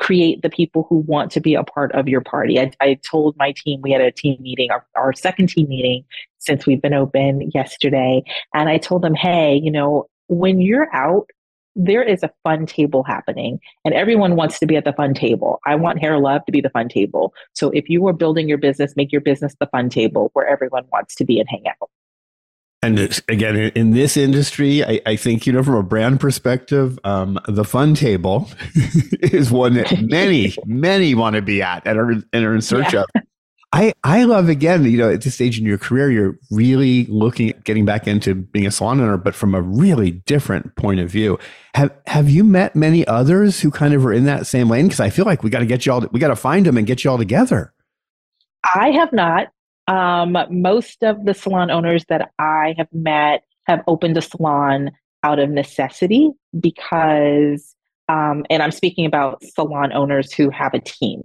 create 0.00 0.40
the 0.40 0.50
people 0.50 0.86
who 0.88 0.96
want 0.96 1.30
to 1.30 1.40
be 1.40 1.54
a 1.54 1.62
part 1.62 1.92
of 1.92 2.08
your 2.08 2.22
party 2.22 2.58
i, 2.58 2.70
I 2.80 2.98
told 3.08 3.36
my 3.36 3.52
team 3.52 3.80
we 3.82 3.92
had 3.92 4.00
a 4.00 4.10
team 4.10 4.38
meeting 4.40 4.70
our, 4.70 4.84
our 4.96 5.12
second 5.12 5.48
team 5.48 5.68
meeting 5.68 6.04
since 6.38 6.66
we've 6.66 6.80
been 6.80 6.94
open 6.94 7.50
yesterday 7.52 8.22
and 8.54 8.68
i 8.68 8.78
told 8.78 9.02
them 9.02 9.14
hey 9.14 9.60
you 9.62 9.70
know 9.70 10.08
when 10.28 10.60
you're 10.60 10.94
out 10.94 11.28
there 11.76 12.02
is 12.02 12.22
a 12.22 12.30
fun 12.42 12.66
table 12.66 13.02
happening 13.04 13.60
and 13.84 13.94
everyone 13.94 14.36
wants 14.36 14.58
to 14.58 14.66
be 14.66 14.76
at 14.76 14.84
the 14.84 14.92
fun 14.92 15.14
table. 15.14 15.60
I 15.64 15.76
want 15.76 16.00
Hair 16.00 16.18
Love 16.18 16.44
to 16.46 16.52
be 16.52 16.60
the 16.60 16.70
fun 16.70 16.88
table. 16.88 17.32
So 17.54 17.70
if 17.70 17.88
you 17.88 18.06
are 18.08 18.12
building 18.12 18.48
your 18.48 18.58
business, 18.58 18.94
make 18.96 19.12
your 19.12 19.20
business 19.20 19.54
the 19.60 19.68
fun 19.68 19.88
table 19.88 20.30
where 20.32 20.48
everyone 20.48 20.84
wants 20.92 21.14
to 21.16 21.24
be 21.24 21.38
and 21.38 21.48
hang 21.48 21.64
out. 21.68 21.88
And 22.82 23.22
again, 23.28 23.56
in 23.56 23.90
this 23.90 24.16
industry, 24.16 24.82
I, 24.82 25.00
I, 25.04 25.16
think, 25.16 25.46
you 25.46 25.52
know, 25.52 25.62
from 25.62 25.74
a 25.74 25.82
brand 25.82 26.18
perspective, 26.18 26.98
um, 27.04 27.38
the 27.46 27.64
fun 27.64 27.94
table 27.94 28.50
is 29.20 29.50
one 29.50 29.74
that 29.74 30.00
many, 30.08 30.54
many 30.64 31.14
want 31.14 31.36
to 31.36 31.42
be 31.42 31.60
at 31.60 31.86
and 31.86 31.98
are, 31.98 32.10
and 32.10 32.44
are 32.44 32.54
in 32.54 32.62
search 32.62 32.94
yeah. 32.94 33.00
of. 33.00 33.06
I, 33.72 33.92
I 34.02 34.24
love, 34.24 34.48
again, 34.48 34.84
you 34.84 34.96
know, 34.96 35.10
at 35.10 35.20
this 35.20 35.34
stage 35.34 35.58
in 35.58 35.64
your 35.64 35.78
career, 35.78 36.10
you're 36.10 36.38
really 36.50 37.04
looking 37.04 37.50
at 37.50 37.64
getting 37.64 37.84
back 37.84 38.08
into 38.08 38.34
being 38.34 38.66
a 38.66 38.70
salon 38.70 39.00
owner, 39.00 39.16
but 39.16 39.34
from 39.34 39.54
a 39.54 39.60
really 39.60 40.10
different 40.10 40.74
point 40.74 41.00
of 41.00 41.10
view. 41.10 41.38
Have, 41.74 41.94
have 42.06 42.30
you 42.30 42.42
met 42.42 42.74
many 42.74 43.06
others 43.06 43.60
who 43.60 43.70
kind 43.70 43.94
of 43.94 44.04
are 44.06 44.12
in 44.12 44.24
that 44.24 44.46
same 44.46 44.68
lane? 44.68 44.86
Because 44.86 45.00
I 45.00 45.10
feel 45.10 45.26
like 45.26 45.44
we 45.44 45.50
got 45.50 45.60
to 45.60 45.66
get 45.66 45.84
you 45.84 45.92
all, 45.92 46.00
we 46.10 46.18
got 46.18 46.28
to 46.28 46.36
find 46.36 46.66
them 46.66 46.78
and 46.78 46.86
get 46.86 47.04
you 47.04 47.10
all 47.10 47.18
together. 47.18 47.72
I 48.74 48.90
have 48.90 49.12
not. 49.12 49.48
Um, 49.90 50.36
most 50.50 51.02
of 51.02 51.24
the 51.24 51.34
salon 51.34 51.68
owners 51.68 52.04
that 52.08 52.30
I 52.38 52.76
have 52.78 52.86
met 52.92 53.42
have 53.66 53.82
opened 53.88 54.16
a 54.16 54.22
salon 54.22 54.92
out 55.24 55.40
of 55.40 55.50
necessity 55.50 56.30
because, 56.60 57.74
um, 58.08 58.46
and 58.48 58.62
I'm 58.62 58.70
speaking 58.70 59.04
about 59.04 59.42
salon 59.42 59.92
owners 59.92 60.32
who 60.32 60.48
have 60.50 60.74
a 60.74 60.80
team. 60.80 61.22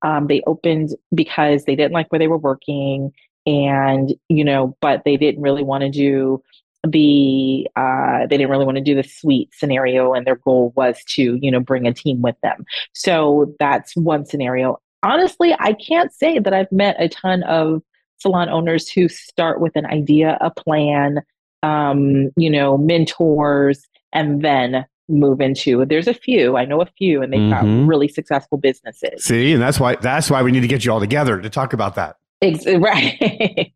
Um, 0.00 0.28
they 0.28 0.42
opened 0.46 0.96
because 1.14 1.66
they 1.66 1.76
didn't 1.76 1.92
like 1.92 2.10
where 2.10 2.18
they 2.18 2.26
were 2.26 2.38
working 2.38 3.12
and, 3.44 4.14
you 4.30 4.44
know, 4.44 4.78
but 4.80 5.02
they 5.04 5.18
didn't 5.18 5.42
really 5.42 5.62
want 5.62 5.82
to 5.82 5.90
do 5.90 6.42
the 6.88 7.68
uh, 7.76 8.20
they 8.20 8.38
didn't 8.38 8.48
really 8.48 8.64
want 8.64 8.78
to 8.78 8.82
do 8.82 8.94
the 8.94 9.02
suite 9.06 9.50
scenario 9.52 10.14
and 10.14 10.26
their 10.26 10.36
goal 10.36 10.72
was 10.74 11.04
to 11.04 11.38
you 11.42 11.50
know 11.50 11.60
bring 11.60 11.86
a 11.86 11.92
team 11.92 12.22
with 12.22 12.36
them 12.42 12.64
so 12.94 13.54
that's 13.58 13.94
one 13.96 14.24
scenario 14.24 14.80
honestly 15.02 15.54
i 15.58 15.74
can't 15.74 16.10
say 16.10 16.38
that 16.38 16.54
i've 16.54 16.72
met 16.72 16.96
a 16.98 17.06
ton 17.06 17.42
of 17.42 17.82
salon 18.20 18.48
owners 18.48 18.88
who 18.88 19.08
start 19.08 19.60
with 19.60 19.76
an 19.76 19.86
idea, 19.86 20.38
a 20.40 20.50
plan, 20.50 21.20
um, 21.62 22.30
you 22.36 22.50
know, 22.50 22.78
mentors, 22.78 23.86
and 24.12 24.42
then 24.42 24.84
move 25.10 25.40
into 25.40 25.84
there's 25.86 26.06
a 26.06 26.14
few 26.14 26.56
i 26.56 26.64
know 26.64 26.80
a 26.80 26.86
few 26.96 27.20
and 27.20 27.32
they've 27.32 27.40
mm-hmm. 27.40 27.80
got 27.80 27.88
really 27.88 28.06
successful 28.06 28.56
businesses. 28.56 29.24
See 29.24 29.52
and 29.52 29.60
that's 29.60 29.80
why 29.80 29.96
that's 29.96 30.30
why 30.30 30.42
we 30.42 30.52
need 30.52 30.60
to 30.60 30.68
get 30.68 30.84
you 30.84 30.92
all 30.92 31.00
together 31.00 31.40
to 31.40 31.50
talk 31.50 31.72
about 31.72 31.96
that. 31.96 32.16
Ex- 32.40 32.64
right 32.78 33.72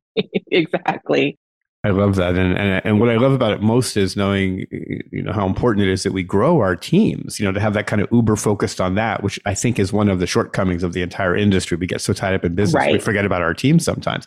exactly 0.50 1.36
I 1.84 1.90
love 1.90 2.16
that, 2.16 2.34
and, 2.34 2.56
and 2.56 2.80
and 2.82 2.98
what 2.98 3.10
I 3.10 3.16
love 3.16 3.32
about 3.32 3.52
it 3.52 3.60
most 3.60 3.98
is 3.98 4.16
knowing 4.16 4.66
you 5.12 5.22
know 5.22 5.32
how 5.32 5.46
important 5.46 5.86
it 5.86 5.92
is 5.92 6.02
that 6.04 6.12
we 6.12 6.22
grow 6.22 6.60
our 6.60 6.74
teams. 6.74 7.38
You 7.38 7.44
know, 7.44 7.52
to 7.52 7.60
have 7.60 7.74
that 7.74 7.86
kind 7.86 8.00
of 8.00 8.08
uber 8.10 8.36
focused 8.36 8.80
on 8.80 8.94
that, 8.94 9.22
which 9.22 9.38
I 9.44 9.52
think 9.52 9.78
is 9.78 9.92
one 9.92 10.08
of 10.08 10.18
the 10.18 10.26
shortcomings 10.26 10.82
of 10.82 10.94
the 10.94 11.02
entire 11.02 11.36
industry. 11.36 11.76
We 11.76 11.86
get 11.86 12.00
so 12.00 12.14
tied 12.14 12.34
up 12.34 12.42
in 12.42 12.54
business, 12.54 12.74
right. 12.74 12.94
we 12.94 12.98
forget 12.98 13.26
about 13.26 13.42
our 13.42 13.52
team 13.52 13.78
sometimes. 13.78 14.26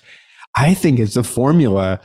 I 0.55 0.75
think 0.75 0.99
it's 0.99 1.15
a 1.15 1.23
formula 1.23 1.99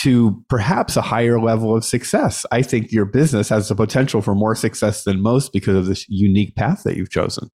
to 0.00 0.44
perhaps 0.48 0.96
a 0.96 1.02
higher 1.02 1.40
level 1.40 1.76
of 1.76 1.84
success. 1.84 2.44
I 2.50 2.62
think 2.62 2.90
your 2.90 3.04
business 3.04 3.48
has 3.50 3.68
the 3.68 3.76
potential 3.76 4.20
for 4.20 4.34
more 4.34 4.56
success 4.56 5.04
than 5.04 5.20
most 5.20 5.52
because 5.52 5.76
of 5.76 5.86
this 5.86 6.08
unique 6.08 6.56
path 6.56 6.82
that 6.82 6.96
you've 6.96 7.10
chosen. 7.10 7.50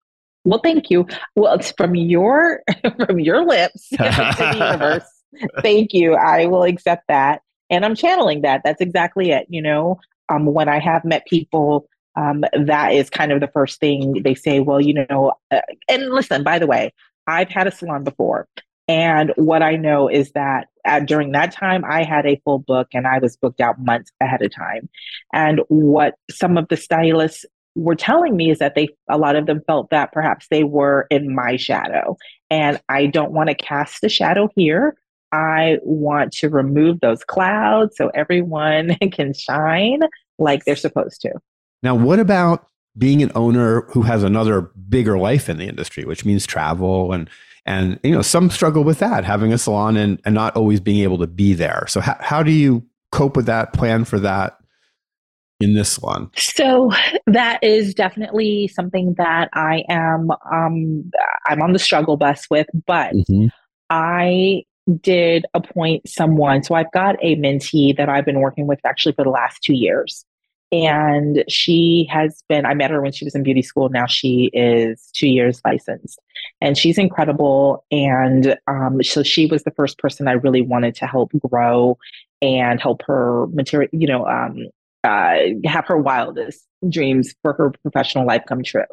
Well, 0.45 0.61
thank 0.62 0.90
you. 0.90 1.09
Well, 1.35 1.54
it's 1.54 1.73
from 1.73 1.97
your 1.97 2.62
from 3.04 3.18
your 3.18 3.45
lips 3.45 3.88
to 3.90 3.97
the 3.97 4.52
universe 4.54 5.15
Thank 5.62 5.93
you. 5.93 6.14
I 6.14 6.47
will 6.47 6.64
accept 6.64 7.05
that. 7.09 7.43
And 7.71 7.85
I'm 7.85 7.97
channeling 7.97 8.43
that. 8.43 8.62
That's 8.64 8.81
exactly 8.81 9.31
it. 9.31 9.47
You 9.49 9.62
know, 9.62 10.00
um, 10.28 10.47
when 10.47 10.69
I 10.69 10.78
have 10.78 11.05
met 11.05 11.26
people, 11.26 11.88
um, 12.16 12.45
that 12.59 12.93
is 12.93 13.11
kind 13.11 13.33
of 13.33 13.40
the 13.40 13.49
first 13.49 13.81
thing 13.81 14.23
they 14.23 14.35
say, 14.35 14.61
well, 14.61 14.81
you 14.81 15.07
know, 15.09 15.35
uh, 15.50 15.61
and 15.88 16.11
listen, 16.11 16.43
by 16.43 16.59
the 16.59 16.66
way, 16.66 16.93
I've 17.26 17.49
had 17.49 17.66
a 17.66 17.73
salon 17.73 18.05
before. 18.05 18.49
And 18.88 19.33
what 19.37 19.62
I 19.62 19.76
know 19.76 20.09
is 20.09 20.31
that 20.33 20.69
uh, 20.85 21.00
during 21.00 21.33
that 21.33 21.52
time, 21.52 21.85
I 21.85 22.05
had 22.05 22.25
a 22.25 22.40
full 22.45 22.61
book 22.61 22.88
and 22.93 23.07
I 23.07 23.19
was 23.19 23.37
booked 23.37 23.61
out 23.61 23.81
months 23.81 24.12
ahead 24.21 24.43
of 24.43 24.55
time. 24.55 24.88
And 25.33 25.61
what 25.69 26.14
some 26.31 26.57
of 26.57 26.69
the 26.69 26.76
stylists 26.76 27.45
were 27.75 27.97
telling 27.97 28.37
me 28.37 28.50
is 28.50 28.61
that 28.61 28.75
they, 28.75 28.88
a 29.11 29.19
lot 29.19 29.37
of 29.37 29.47
them 29.47 29.61
felt 29.66 29.90
that 29.90 30.12
perhaps 30.12 30.47
they 30.50 30.62
were 30.62 31.07
in 31.11 31.35
my 31.35 31.57
shadow. 31.57 32.16
And 32.49 32.81
I 32.88 33.07
don't 33.07 33.33
want 33.33 33.49
to 33.49 33.55
cast 33.55 34.05
a 34.05 34.09
shadow 34.09 34.49
here. 34.55 34.97
I 35.37 35.78
want 35.83 36.33
to 36.35 36.49
remove 36.49 37.00
those 37.00 37.23
clouds 37.25 37.97
so 37.97 38.11
everyone 38.14 38.97
can 39.12 39.35
shine 39.35 40.00
like 40.38 40.64
they're 40.64 40.76
supposed 40.76 41.21
to. 41.23 41.33
Now, 41.83 41.95
what 41.95 42.19
about 42.19 42.66
being 42.97 43.23
an 43.23 43.31
owner 43.35 43.83
who 43.90 44.02
has 44.02 44.23
another 44.23 44.71
bigger 44.88 45.19
life 45.19 45.49
in 45.49 45.59
the 45.59 45.69
industry, 45.69 46.05
which 46.05 46.25
means 46.25 46.47
travel 46.47 47.12
and 47.12 47.28
and 47.66 47.99
you 48.02 48.12
know 48.12 48.23
some 48.23 48.49
struggle 48.49 48.85
with 48.85 49.00
that, 49.00 49.25
having 49.25 49.52
a 49.52 49.59
salon 49.59 49.97
and, 49.97 50.21
and 50.25 50.35
not 50.35 50.57
always 50.57 50.81
being 50.81 51.02
able 51.02 51.19
to 51.19 51.26
be 51.26 51.52
there. 51.52 51.85
So 51.88 52.00
how, 52.00 52.16
how 52.21 52.43
do 52.43 52.52
you 52.52 52.85
cope 53.12 53.37
with 53.37 53.47
that, 53.47 53.73
plan 53.73 54.05
for 54.05 54.19
that 54.21 54.57
in 55.61 55.75
this 55.75 55.93
salon? 55.93 56.31
So 56.37 56.93
that 57.26 57.62
is 57.62 57.93
definitely 57.93 58.69
something 58.69 59.14
that 59.19 59.50
I 59.52 59.85
am 59.88 60.31
um 60.50 61.11
I'm 61.47 61.61
on 61.61 61.73
the 61.73 61.78
struggle 61.78 62.16
bus 62.16 62.47
with, 62.50 62.69
but 62.87 63.12
mm-hmm. 63.14 63.49
I 63.90 64.62
did 65.00 65.47
appoint 65.55 66.09
someone. 66.09 66.62
So 66.62 66.75
I've 66.75 66.93
got 66.93 67.16
a 67.23 67.37
mentee 67.37 67.97
that 67.97 68.09
I've 68.09 68.25
been 68.25 68.40
working 68.40 68.66
with 68.66 68.81
actually 68.85 69.12
for 69.12 69.25
the 69.25 69.31
last 69.31 69.62
two 69.62 69.75
years. 69.75 70.25
And 70.73 71.45
she 71.49 72.09
has 72.11 72.43
been, 72.49 72.66
I 72.66 72.75
met 72.75 72.90
her 72.90 73.00
when 73.00 73.12
she 73.12 73.25
was 73.25 73.35
in 73.35 73.45
beauty 73.45 73.62
school. 73.62 73.88
Now 73.88 74.07
she 74.07 74.50
is 74.52 75.11
two 75.14 75.28
years 75.28 75.61
licensed 75.64 76.19
and 76.61 76.76
she's 76.76 76.99
incredible. 76.99 77.85
And 77.90 78.59
um, 78.66 79.02
so 79.02 79.23
she 79.23 79.47
was 79.47 79.62
the 79.62 79.71
first 79.71 79.99
person 79.99 80.26
I 80.26 80.33
really 80.33 80.62
wanted 80.62 80.97
to 80.97 81.07
help 81.07 81.31
grow 81.49 81.99
and 82.43 82.81
help 82.81 83.02
her 83.07 83.47
material, 83.49 83.88
you 83.93 84.09
know, 84.09 84.26
um, 84.26 84.66
uh, 85.05 85.37
have 85.65 85.87
her 85.87 85.99
wildest 85.99 86.67
dreams 86.88 87.35
for 87.43 87.53
her 87.55 87.73
professional 87.83 88.26
life 88.26 88.43
come 88.47 88.62
true 88.62 88.85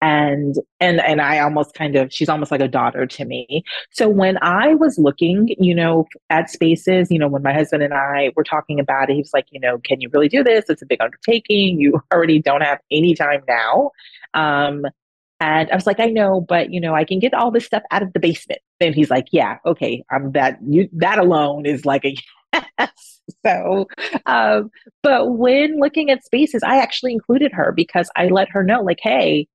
and 0.00 0.56
and 0.80 1.00
and 1.00 1.20
i 1.20 1.38
almost 1.38 1.74
kind 1.74 1.96
of 1.96 2.12
she's 2.12 2.28
almost 2.28 2.50
like 2.50 2.60
a 2.60 2.68
daughter 2.68 3.06
to 3.06 3.24
me 3.24 3.64
so 3.90 4.08
when 4.08 4.38
i 4.42 4.74
was 4.74 4.98
looking 4.98 5.48
you 5.58 5.74
know 5.74 6.06
at 6.30 6.50
spaces 6.50 7.10
you 7.10 7.18
know 7.18 7.28
when 7.28 7.42
my 7.42 7.52
husband 7.52 7.82
and 7.82 7.94
i 7.94 8.30
were 8.36 8.44
talking 8.44 8.78
about 8.78 9.08
it 9.08 9.14
he 9.14 9.20
was 9.20 9.32
like 9.32 9.46
you 9.50 9.58
know 9.58 9.78
can 9.78 10.00
you 10.00 10.08
really 10.12 10.28
do 10.28 10.44
this 10.44 10.66
it's 10.68 10.82
a 10.82 10.86
big 10.86 11.00
undertaking 11.00 11.80
you 11.80 11.98
already 12.12 12.38
don't 12.38 12.62
have 12.62 12.78
any 12.90 13.14
time 13.14 13.42
now 13.48 13.90
um 14.34 14.84
and 15.42 15.68
I 15.72 15.74
was 15.74 15.88
like, 15.88 15.98
I 15.98 16.06
know, 16.06 16.40
but 16.40 16.72
you 16.72 16.80
know, 16.80 16.94
I 16.94 17.02
can 17.02 17.18
get 17.18 17.34
all 17.34 17.50
this 17.50 17.66
stuff 17.66 17.82
out 17.90 18.00
of 18.00 18.12
the 18.12 18.20
basement. 18.20 18.60
And 18.78 18.94
he's 18.94 19.10
like, 19.10 19.26
Yeah, 19.32 19.58
okay, 19.66 20.04
I'm 20.08 20.30
that 20.32 20.58
you 20.64 20.88
that 20.92 21.18
alone 21.18 21.66
is 21.66 21.84
like 21.84 22.04
a. 22.04 22.14
so, 23.46 23.88
um, 24.26 24.70
but 25.02 25.32
when 25.32 25.78
looking 25.78 26.10
at 26.10 26.24
spaces, 26.24 26.62
I 26.62 26.76
actually 26.78 27.12
included 27.12 27.52
her 27.52 27.72
because 27.72 28.10
I 28.16 28.28
let 28.28 28.48
her 28.50 28.62
know, 28.62 28.82
like, 28.82 29.00
hey, 29.00 29.48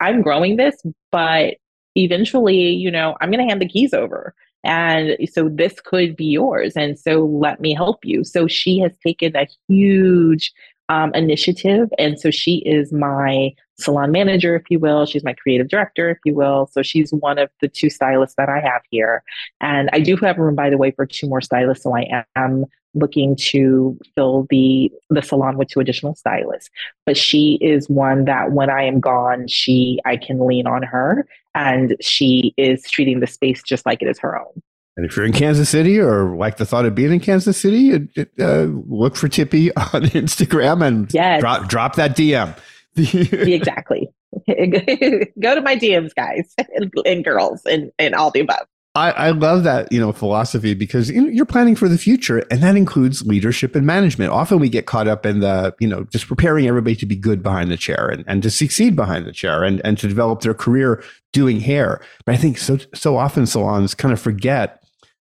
I'm 0.00 0.22
growing 0.22 0.56
this, 0.56 0.76
but 1.10 1.54
eventually, 1.96 2.70
you 2.70 2.90
know, 2.90 3.16
I'm 3.20 3.30
going 3.30 3.44
to 3.44 3.48
hand 3.48 3.60
the 3.60 3.68
keys 3.68 3.94
over. 3.94 4.34
And 4.62 5.16
so 5.32 5.48
this 5.48 5.80
could 5.80 6.16
be 6.16 6.26
yours. 6.26 6.74
And 6.76 6.98
so 6.98 7.24
let 7.24 7.60
me 7.60 7.72
help 7.72 8.04
you. 8.04 8.24
So 8.24 8.46
she 8.46 8.78
has 8.80 8.92
taken 8.98 9.34
a 9.34 9.46
huge 9.68 10.52
um, 10.90 11.14
initiative. 11.14 11.88
And 11.98 12.18
so 12.20 12.30
she 12.30 12.56
is 12.66 12.92
my 12.92 13.54
salon 13.78 14.10
manager, 14.10 14.56
if 14.56 14.64
you 14.70 14.80
will. 14.80 15.06
She's 15.06 15.24
my 15.24 15.32
creative 15.34 15.68
director, 15.68 16.10
if 16.10 16.18
you 16.24 16.34
will. 16.34 16.68
So 16.72 16.82
she's 16.82 17.12
one 17.12 17.38
of 17.38 17.48
the 17.60 17.68
two 17.68 17.88
stylists 17.88 18.34
that 18.36 18.48
I 18.48 18.58
have 18.58 18.82
here. 18.90 19.22
And 19.60 19.88
I 19.92 20.00
do 20.00 20.16
have 20.16 20.36
room, 20.36 20.56
by 20.56 20.68
the 20.68 20.76
way, 20.76 20.90
for 20.90 21.06
two 21.06 21.28
more 21.28 21.40
stylists. 21.40 21.84
So 21.84 21.96
I 21.96 22.24
am 22.34 22.66
looking 22.92 23.36
to 23.36 23.96
fill 24.16 24.48
the 24.50 24.90
the 25.10 25.22
salon 25.22 25.56
with 25.56 25.68
two 25.68 25.78
additional 25.78 26.16
stylists. 26.16 26.68
But 27.06 27.16
she 27.16 27.56
is 27.60 27.88
one 27.88 28.24
that 28.24 28.50
when 28.50 28.68
I 28.68 28.82
am 28.82 28.98
gone, 28.98 29.46
she 29.46 30.00
I 30.04 30.16
can 30.16 30.44
lean 30.44 30.66
on 30.66 30.82
her 30.82 31.24
and 31.54 31.96
she 32.00 32.52
is 32.56 32.82
treating 32.90 33.20
the 33.20 33.28
space 33.28 33.62
just 33.62 33.86
like 33.86 34.02
it 34.02 34.08
is 34.08 34.18
her 34.18 34.36
own. 34.36 34.60
And 34.96 35.06
if 35.06 35.16
you're 35.16 35.24
in 35.24 35.32
Kansas 35.32 35.68
City 35.68 35.98
or 35.98 36.36
like 36.36 36.56
the 36.56 36.66
thought 36.66 36.84
of 36.84 36.94
being 36.94 37.12
in 37.12 37.20
Kansas 37.20 37.56
City, 37.56 37.94
uh, 38.38 38.66
look 38.86 39.16
for 39.16 39.28
Tippi 39.28 39.70
on 39.94 40.02
Instagram 40.02 40.86
and 40.86 41.12
yes. 41.14 41.40
drop, 41.40 41.68
drop 41.68 41.96
that 41.96 42.16
DM. 42.16 42.56
exactly. 42.96 44.08
Go 44.48 45.54
to 45.54 45.60
my 45.60 45.76
DMs, 45.76 46.14
guys 46.14 46.54
and, 46.58 46.92
and 47.04 47.24
girls, 47.24 47.62
and, 47.66 47.90
and 47.98 48.14
all 48.14 48.30
the 48.30 48.40
above. 48.40 48.66
I, 48.96 49.10
I, 49.12 49.30
love 49.30 49.62
that 49.64 49.92
you 49.92 50.00
know 50.00 50.10
philosophy 50.12 50.74
because 50.74 51.10
you 51.10 51.22
know, 51.22 51.28
you're 51.28 51.46
planning 51.46 51.76
for 51.76 51.88
the 51.88 51.96
future, 51.96 52.38
and 52.50 52.60
that 52.62 52.76
includes 52.76 53.24
leadership 53.24 53.76
and 53.76 53.86
management. 53.86 54.32
Often 54.32 54.58
we 54.58 54.68
get 54.68 54.86
caught 54.86 55.06
up 55.06 55.24
in 55.24 55.38
the 55.38 55.74
you 55.78 55.86
know 55.86 56.04
just 56.04 56.26
preparing 56.26 56.66
everybody 56.66 56.96
to 56.96 57.06
be 57.06 57.14
good 57.14 57.40
behind 57.40 57.70
the 57.70 57.76
chair 57.76 58.08
and, 58.08 58.24
and 58.26 58.42
to 58.42 58.50
succeed 58.50 58.96
behind 58.96 59.26
the 59.26 59.32
chair 59.32 59.62
and, 59.62 59.80
and 59.84 59.96
to 59.98 60.08
develop 60.08 60.40
their 60.40 60.54
career 60.54 61.04
doing 61.32 61.60
hair. 61.60 62.00
But 62.24 62.34
I 62.34 62.38
think 62.38 62.58
so 62.58 62.78
so 62.92 63.16
often 63.16 63.46
salons 63.46 63.94
kind 63.94 64.12
of 64.12 64.20
forget 64.20 64.79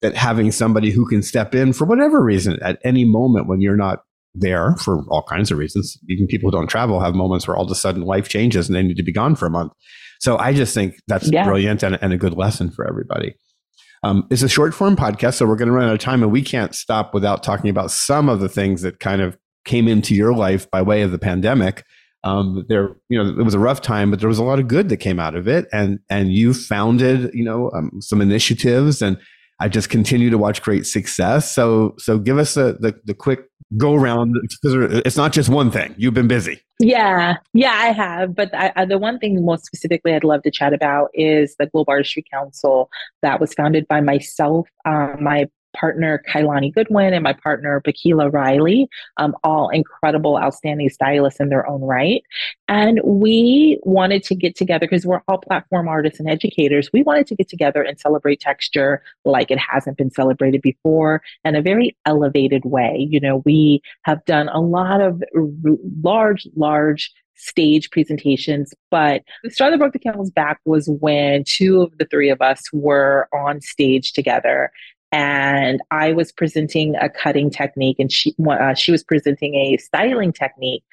that 0.01 0.15
having 0.15 0.51
somebody 0.51 0.91
who 0.91 1.05
can 1.07 1.21
step 1.21 1.53
in 1.53 1.73
for 1.73 1.85
whatever 1.85 2.21
reason 2.21 2.57
at 2.61 2.79
any 2.83 3.05
moment 3.05 3.47
when 3.47 3.61
you're 3.61 3.77
not 3.77 4.03
there 4.33 4.75
for 4.77 5.03
all 5.09 5.23
kinds 5.23 5.51
of 5.51 5.57
reasons. 5.57 5.97
Even 6.09 6.27
people 6.27 6.49
who 6.49 6.57
don't 6.57 6.67
travel 6.67 6.99
have 6.99 7.15
moments 7.15 7.47
where 7.47 7.57
all 7.57 7.65
of 7.65 7.71
a 7.71 7.75
sudden 7.75 8.03
life 8.03 8.29
changes 8.29 8.67
and 8.67 8.75
they 8.75 8.83
need 8.83 8.97
to 8.97 9.03
be 9.03 9.11
gone 9.11 9.35
for 9.35 9.45
a 9.45 9.49
month. 9.49 9.73
So 10.19 10.37
I 10.37 10.53
just 10.53 10.73
think 10.73 10.95
that's 11.07 11.31
yeah. 11.31 11.45
brilliant 11.45 11.83
and, 11.83 11.97
and, 12.01 12.13
a 12.13 12.17
good 12.17 12.37
lesson 12.37 12.69
for 12.69 12.87
everybody. 12.87 13.35
Um, 14.03 14.27
it's 14.29 14.43
a 14.43 14.49
short 14.49 14.73
form 14.73 14.95
podcast, 14.95 15.35
so 15.35 15.45
we're 15.45 15.55
going 15.55 15.67
to 15.67 15.73
run 15.73 15.87
out 15.87 15.93
of 15.93 15.99
time, 15.99 16.23
and 16.23 16.31
we 16.31 16.41
can't 16.41 16.73
stop 16.73 17.13
without 17.13 17.43
talking 17.43 17.69
about 17.69 17.91
some 17.91 18.29
of 18.29 18.39
the 18.39 18.49
things 18.49 18.81
that 18.81 18.99
kind 18.99 19.21
of 19.21 19.37
came 19.65 19.87
into 19.87 20.15
your 20.15 20.33
life 20.33 20.69
by 20.71 20.81
way 20.81 21.01
of 21.01 21.11
the 21.11 21.19
pandemic. 21.19 21.83
Um, 22.23 22.65
there, 22.67 22.95
you 23.09 23.21
know, 23.21 23.29
it 23.29 23.43
was 23.43 23.53
a 23.53 23.59
rough 23.59 23.81
time, 23.81 24.09
but 24.09 24.19
there 24.19 24.29
was 24.29 24.37
a 24.37 24.43
lot 24.43 24.59
of 24.59 24.67
good 24.67 24.89
that 24.89 24.97
came 24.97 25.19
out 25.19 25.35
of 25.35 25.47
it, 25.47 25.67
and 25.71 25.99
and 26.09 26.31
you 26.33 26.53
founded, 26.53 27.31
you 27.33 27.43
know, 27.43 27.71
um, 27.71 27.99
some 27.99 28.21
initiatives 28.21 29.01
and 29.01 29.17
I 29.61 29.69
just 29.69 29.89
continue 29.89 30.31
to 30.31 30.37
watch 30.37 30.61
great 30.61 30.87
success. 30.87 31.53
So 31.53 31.95
so 31.99 32.17
give 32.17 32.37
us 32.37 32.55
the 32.55 32.99
the 33.05 33.13
quick 33.13 33.45
go 33.77 33.93
around 33.93 34.35
because 34.41 35.01
it's 35.05 35.15
not 35.15 35.31
just 35.31 35.49
one 35.49 35.71
thing. 35.71 35.95
You've 35.97 36.13
been 36.13 36.27
busy. 36.27 36.61
Yeah, 36.79 37.37
yeah, 37.53 37.71
I 37.71 37.91
have. 37.91 38.35
But 38.35 38.53
I, 38.53 38.71
I, 38.75 38.85
the 38.85 38.97
one 38.97 39.19
thing 39.19 39.45
most 39.45 39.65
specifically 39.65 40.13
I'd 40.13 40.23
love 40.23 40.41
to 40.43 40.51
chat 40.51 40.73
about 40.73 41.09
is 41.13 41.55
the 41.59 41.67
Global 41.67 41.91
Artistry 41.91 42.25
Council 42.33 42.89
that 43.21 43.39
was 43.39 43.53
founded 43.53 43.87
by 43.87 44.01
myself, 44.01 44.67
um, 44.85 45.23
my 45.23 45.47
partner 45.73 46.23
Kailani 46.29 46.73
Goodwin 46.73 47.13
and 47.13 47.23
my 47.23 47.33
partner 47.33 47.81
Bakila 47.81 48.31
Riley, 48.31 48.87
um, 49.17 49.35
all 49.43 49.69
incredible, 49.69 50.37
outstanding 50.37 50.89
stylists 50.89 51.39
in 51.39 51.49
their 51.49 51.67
own 51.67 51.81
right. 51.81 52.23
And 52.67 52.99
we 53.03 53.79
wanted 53.83 54.23
to 54.23 54.35
get 54.35 54.55
together 54.55 54.87
because 54.87 55.05
we're 55.05 55.21
all 55.27 55.39
platform 55.39 55.87
artists 55.87 56.19
and 56.19 56.29
educators. 56.29 56.89
We 56.93 57.03
wanted 57.03 57.27
to 57.27 57.35
get 57.35 57.49
together 57.49 57.81
and 57.81 57.99
celebrate 57.99 58.39
texture 58.39 59.01
like 59.25 59.51
it 59.51 59.59
hasn't 59.59 59.97
been 59.97 60.11
celebrated 60.11 60.61
before 60.61 61.21
in 61.43 61.55
a 61.55 61.61
very 61.61 61.97
elevated 62.05 62.63
way. 62.65 63.07
You 63.09 63.19
know, 63.19 63.41
we 63.45 63.81
have 64.03 64.23
done 64.25 64.49
a 64.49 64.61
lot 64.61 65.01
of 65.01 65.23
r- 65.35 65.43
large, 66.01 66.47
large 66.55 67.11
stage 67.41 67.89
presentations. 67.89 68.73
But 68.89 69.23
the 69.43 69.49
straw 69.49 69.69
that 69.69 69.79
broke 69.79 69.93
the 69.93 69.99
camel's 69.99 70.31
back 70.31 70.59
was 70.65 70.87
when 70.87 71.43
two 71.45 71.81
of 71.81 71.97
the 71.97 72.05
three 72.05 72.29
of 72.29 72.41
us 72.41 72.61
were 72.71 73.27
on 73.33 73.61
stage 73.61 74.13
together 74.13 74.71
and 75.11 75.81
I 75.91 76.13
was 76.13 76.31
presenting 76.31 76.95
a 76.95 77.09
cutting 77.09 77.49
technique, 77.49 77.97
and 77.99 78.11
she 78.11 78.33
uh, 78.49 78.73
she 78.73 78.91
was 78.91 79.03
presenting 79.03 79.55
a 79.55 79.77
styling 79.77 80.31
technique, 80.31 80.83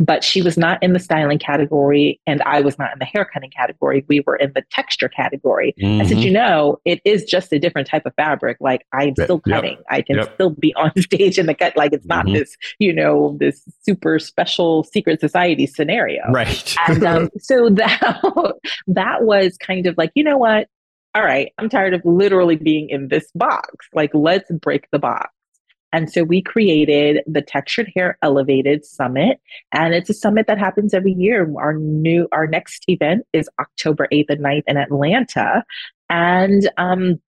but 0.00 0.22
she 0.24 0.42
was 0.42 0.56
not 0.56 0.82
in 0.82 0.92
the 0.92 0.98
styling 0.98 1.38
category, 1.38 2.20
and 2.26 2.42
I 2.42 2.60
was 2.60 2.78
not 2.78 2.92
in 2.92 2.98
the 2.98 3.04
hair 3.04 3.24
cutting 3.24 3.50
category. 3.50 4.04
We 4.08 4.20
were 4.20 4.36
in 4.36 4.52
the 4.54 4.62
texture 4.70 5.08
category. 5.08 5.74
Mm-hmm. 5.80 6.00
I 6.00 6.04
said, 6.04 6.16
mm-hmm. 6.16 6.26
you 6.26 6.30
know, 6.32 6.80
it 6.84 7.00
is 7.04 7.24
just 7.24 7.52
a 7.52 7.58
different 7.58 7.88
type 7.88 8.06
of 8.06 8.14
fabric. 8.14 8.56
Like 8.60 8.86
I'm 8.92 9.14
still 9.14 9.40
cutting. 9.40 9.76
Yep. 9.76 9.84
I 9.90 10.02
can 10.02 10.16
yep. 10.16 10.34
still 10.34 10.50
be 10.50 10.74
on 10.74 10.92
stage 11.00 11.38
in 11.38 11.46
the 11.46 11.54
cut. 11.54 11.76
Like 11.76 11.92
it's 11.92 12.06
not 12.06 12.26
mm-hmm. 12.26 12.34
this, 12.34 12.56
you 12.78 12.92
know, 12.92 13.36
this 13.38 13.62
super 13.82 14.18
special 14.18 14.84
secret 14.84 15.20
society 15.20 15.66
scenario. 15.66 16.22
Right. 16.30 16.76
and 16.88 17.04
um, 17.04 17.30
so 17.38 17.68
that 17.70 18.52
that 18.88 19.22
was 19.22 19.56
kind 19.58 19.86
of 19.86 19.96
like, 19.96 20.12
you 20.14 20.24
know 20.24 20.38
what? 20.38 20.68
All 21.14 21.24
right, 21.24 21.52
I'm 21.58 21.68
tired 21.68 21.94
of 21.94 22.02
literally 22.04 22.56
being 22.56 22.88
in 22.90 23.08
this 23.08 23.30
box. 23.34 23.86
Like, 23.92 24.10
let's 24.14 24.50
break 24.52 24.88
the 24.92 24.98
box. 24.98 25.30
And 25.92 26.10
so 26.10 26.22
we 26.22 26.42
created 26.42 27.22
the 27.26 27.40
Textured 27.40 27.90
Hair 27.94 28.18
Elevated 28.22 28.84
Summit. 28.84 29.40
And 29.72 29.94
it's 29.94 30.10
a 30.10 30.14
summit 30.14 30.46
that 30.46 30.58
happens 30.58 30.92
every 30.92 31.12
year. 31.12 31.50
Our 31.56 31.74
new, 31.74 32.28
our 32.32 32.46
next 32.46 32.84
event 32.88 33.24
is 33.32 33.48
October 33.58 34.06
8th 34.12 34.26
and 34.28 34.44
9th 34.44 34.64
in 34.66 34.76
Atlanta. 34.76 35.64
And, 36.10 36.70
um, 36.76 37.20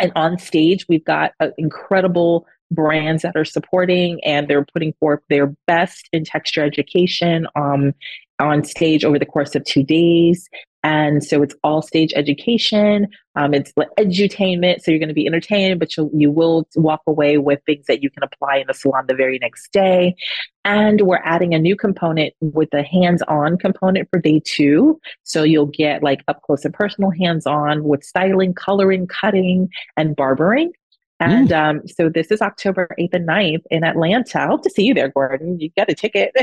and 0.00 0.12
on 0.16 0.38
stage, 0.38 0.86
we've 0.88 1.04
got 1.04 1.32
uh, 1.38 1.50
incredible 1.56 2.46
brands 2.72 3.22
that 3.22 3.36
are 3.36 3.44
supporting 3.44 4.22
and 4.24 4.48
they're 4.48 4.64
putting 4.72 4.92
forth 4.94 5.20
their 5.28 5.54
best 5.66 6.08
in 6.12 6.24
texture 6.24 6.64
education 6.64 7.46
um, 7.56 7.92
on 8.38 8.64
stage 8.64 9.04
over 9.04 9.18
the 9.18 9.26
course 9.26 9.54
of 9.54 9.64
two 9.64 9.82
days. 9.82 10.48
And 10.82 11.22
so 11.22 11.42
it's 11.42 11.54
all 11.62 11.82
stage 11.82 12.12
education. 12.16 13.08
Um, 13.36 13.52
it's 13.54 13.72
edutainment. 13.72 14.80
So 14.80 14.90
you're 14.90 14.98
going 14.98 15.08
to 15.08 15.14
be 15.14 15.26
entertained, 15.26 15.78
but 15.78 15.96
you 15.96 16.10
you 16.14 16.30
will 16.30 16.66
walk 16.74 17.02
away 17.06 17.38
with 17.38 17.60
things 17.66 17.86
that 17.86 18.02
you 18.02 18.10
can 18.10 18.22
apply 18.22 18.56
in 18.58 18.66
the 18.66 18.74
salon 18.74 19.04
the 19.06 19.14
very 19.14 19.38
next 19.38 19.72
day. 19.72 20.14
And 20.64 21.02
we're 21.02 21.20
adding 21.22 21.54
a 21.54 21.58
new 21.58 21.76
component 21.76 22.34
with 22.40 22.70
the 22.70 22.82
hands-on 22.82 23.58
component 23.58 24.08
for 24.10 24.18
day 24.20 24.40
two. 24.44 25.00
So 25.22 25.42
you'll 25.42 25.66
get 25.66 26.02
like 26.02 26.22
up 26.28 26.42
close 26.42 26.64
and 26.64 26.74
personal 26.74 27.10
hands-on 27.10 27.84
with 27.84 28.02
styling, 28.02 28.54
coloring, 28.54 29.06
cutting, 29.06 29.68
and 29.96 30.16
barbering. 30.16 30.72
And 31.20 31.50
mm. 31.50 31.80
um, 31.82 31.86
so 31.86 32.08
this 32.08 32.28
is 32.30 32.40
October 32.40 32.88
8th 32.98 33.14
and 33.14 33.28
9th 33.28 33.62
in 33.70 33.84
Atlanta. 33.84 34.40
I 34.40 34.46
hope 34.46 34.62
to 34.62 34.70
see 34.70 34.84
you 34.84 34.94
there, 34.94 35.08
Gordon. 35.08 35.60
You 35.60 35.70
got 35.76 35.90
a 35.90 35.94
ticket. 35.94 36.34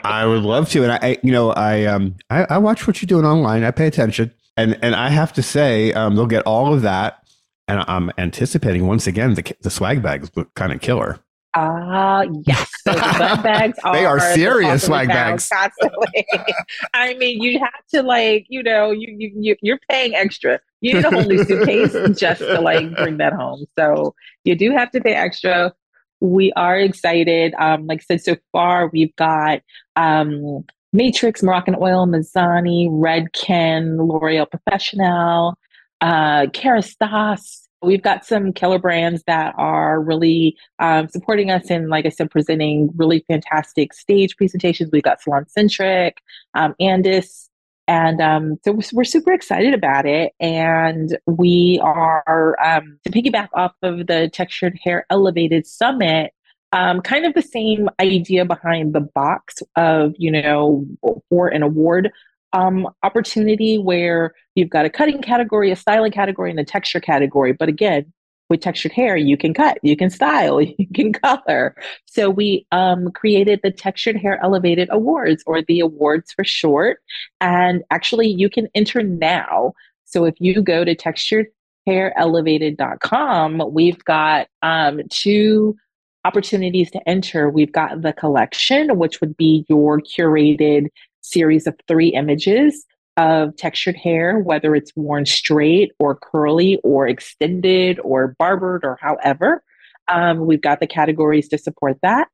I 0.04 0.26
would 0.26 0.42
love 0.42 0.68
to. 0.70 0.82
And 0.82 0.92
I, 0.92 1.18
you 1.22 1.30
know, 1.30 1.52
I, 1.52 1.84
um, 1.84 2.16
I, 2.28 2.44
I, 2.50 2.58
watch 2.58 2.86
what 2.86 3.00
you're 3.00 3.06
doing 3.06 3.24
online. 3.24 3.62
I 3.62 3.70
pay 3.70 3.86
attention. 3.86 4.32
And, 4.56 4.76
and 4.82 4.96
I 4.96 5.08
have 5.08 5.32
to 5.34 5.42
say, 5.42 5.92
um, 5.92 6.16
they'll 6.16 6.26
get 6.26 6.42
all 6.44 6.74
of 6.74 6.82
that. 6.82 7.22
And 7.68 7.84
I'm 7.86 8.10
anticipating 8.18 8.86
once 8.86 9.06
again, 9.06 9.34
the, 9.34 9.54
the 9.60 9.70
swag 9.70 10.02
bags 10.02 10.30
look 10.34 10.52
kind 10.54 10.72
of 10.72 10.80
killer. 10.80 11.20
Ah, 11.60 12.20
uh, 12.20 12.26
yes. 12.46 12.70
So 12.84 12.92
the 12.92 13.40
bags 13.42 13.78
are 13.82 13.92
they 13.92 14.06
are 14.06 14.20
serious 14.32 14.84
swag 14.84 15.08
bags. 15.08 15.48
Constantly. 15.48 16.26
I 16.94 17.14
mean, 17.14 17.42
you 17.42 17.58
have 17.58 17.84
to 17.94 18.02
like, 18.02 18.46
you 18.48 18.62
know, 18.62 18.92
you 18.92 19.14
you 19.18 19.32
you 19.34 19.56
you're 19.60 19.80
paying 19.90 20.14
extra. 20.14 20.60
You 20.80 20.94
need 20.94 21.04
a 21.04 21.10
whole 21.10 21.24
new 21.24 21.42
suitcase 21.44 21.96
just 22.18 22.40
to 22.40 22.60
like 22.60 22.94
bring 22.94 23.16
that 23.16 23.32
home. 23.32 23.66
So 23.76 24.14
you 24.44 24.54
do 24.54 24.70
have 24.70 24.92
to 24.92 25.00
pay 25.00 25.14
extra. 25.14 25.74
We 26.20 26.52
are 26.52 26.78
excited. 26.78 27.54
Um, 27.58 27.86
like 27.86 28.00
I 28.02 28.04
said, 28.04 28.22
so 28.22 28.36
far 28.52 28.88
we've 28.88 29.14
got 29.16 29.62
um 29.96 30.64
Matrix, 30.92 31.42
Moroccan 31.42 31.76
oil, 31.80 32.06
Mizani, 32.06 32.88
Redken, 32.88 33.98
L'Oreal 33.98 34.46
Professionnel, 34.48 35.54
uh, 36.00 36.46
Kerastase, 36.46 37.67
We've 37.82 38.02
got 38.02 38.24
some 38.24 38.52
killer 38.52 38.78
brands 38.78 39.22
that 39.26 39.54
are 39.56 40.00
really 40.00 40.56
um, 40.80 41.08
supporting 41.08 41.50
us 41.50 41.70
in, 41.70 41.88
like 41.88 42.06
I 42.06 42.08
said, 42.08 42.30
presenting 42.30 42.90
really 42.96 43.24
fantastic 43.28 43.92
stage 43.92 44.36
presentations. 44.36 44.90
We've 44.92 45.02
got 45.02 45.22
Salon 45.22 45.46
Centric, 45.48 46.18
um, 46.54 46.74
Andis, 46.80 47.48
and 47.86 48.20
um, 48.20 48.58
so 48.64 48.78
we're 48.92 49.04
super 49.04 49.32
excited 49.32 49.74
about 49.74 50.06
it. 50.06 50.32
And 50.40 51.16
we 51.26 51.80
are, 51.82 52.56
um, 52.62 52.98
to 53.04 53.10
piggyback 53.10 53.48
off 53.54 53.72
of 53.82 54.06
the 54.06 54.28
Textured 54.32 54.78
Hair 54.82 55.06
Elevated 55.08 55.66
Summit, 55.66 56.32
um, 56.72 57.00
kind 57.00 57.24
of 57.24 57.32
the 57.32 57.42
same 57.42 57.88
idea 57.98 58.44
behind 58.44 58.92
the 58.92 59.00
box 59.00 59.62
of, 59.76 60.12
you 60.18 60.30
know, 60.30 60.84
for 61.30 61.48
an 61.48 61.62
award 61.62 62.10
um, 62.52 62.88
opportunity 63.02 63.78
where 63.78 64.34
you've 64.54 64.70
got 64.70 64.86
a 64.86 64.90
cutting 64.90 65.22
category, 65.22 65.70
a 65.70 65.76
styling 65.76 66.12
category, 66.12 66.50
and 66.50 66.60
a 66.60 66.64
texture 66.64 67.00
category. 67.00 67.52
But 67.52 67.68
again, 67.68 68.12
with 68.48 68.60
textured 68.60 68.92
hair, 68.92 69.16
you 69.16 69.36
can 69.36 69.52
cut, 69.52 69.78
you 69.82 69.96
can 69.96 70.10
style, 70.10 70.60
you 70.62 70.86
can 70.94 71.12
color. 71.12 71.74
So 72.06 72.30
we 72.30 72.64
um, 72.72 73.10
created 73.12 73.60
the 73.62 73.70
Textured 73.70 74.16
Hair 74.16 74.40
Elevated 74.42 74.88
Awards, 74.90 75.44
or 75.46 75.62
the 75.62 75.78
awards 75.80 76.32
for 76.32 76.44
short. 76.44 77.00
And 77.40 77.82
actually, 77.90 78.28
you 78.28 78.48
can 78.48 78.68
enter 78.74 79.02
now. 79.02 79.74
So 80.04 80.24
if 80.24 80.34
you 80.38 80.62
go 80.62 80.84
to 80.84 80.94
texturedhairelevated.com, 80.94 83.72
we've 83.72 84.04
got 84.04 84.46
um, 84.62 85.00
two 85.10 85.76
opportunities 86.24 86.90
to 86.90 87.08
enter. 87.08 87.48
We've 87.50 87.72
got 87.72 88.02
the 88.02 88.12
collection, 88.12 88.98
which 88.98 89.20
would 89.20 89.36
be 89.36 89.64
your 89.68 90.00
curated 90.00 90.88
series 91.30 91.66
of 91.66 91.74
three 91.86 92.08
images 92.08 92.84
of 93.16 93.56
textured 93.56 93.96
hair, 93.96 94.38
whether 94.38 94.74
it's 94.74 94.92
worn 94.94 95.26
straight 95.26 95.92
or 95.98 96.14
curly 96.14 96.78
or 96.84 97.08
extended 97.08 97.98
or 98.04 98.36
barbered 98.38 98.84
or 98.84 98.96
however. 99.00 99.62
Um, 100.06 100.46
we've 100.46 100.62
got 100.62 100.80
the 100.80 100.86
categories 100.86 101.48
to 101.48 101.58
support 101.58 101.98
that. 102.02 102.28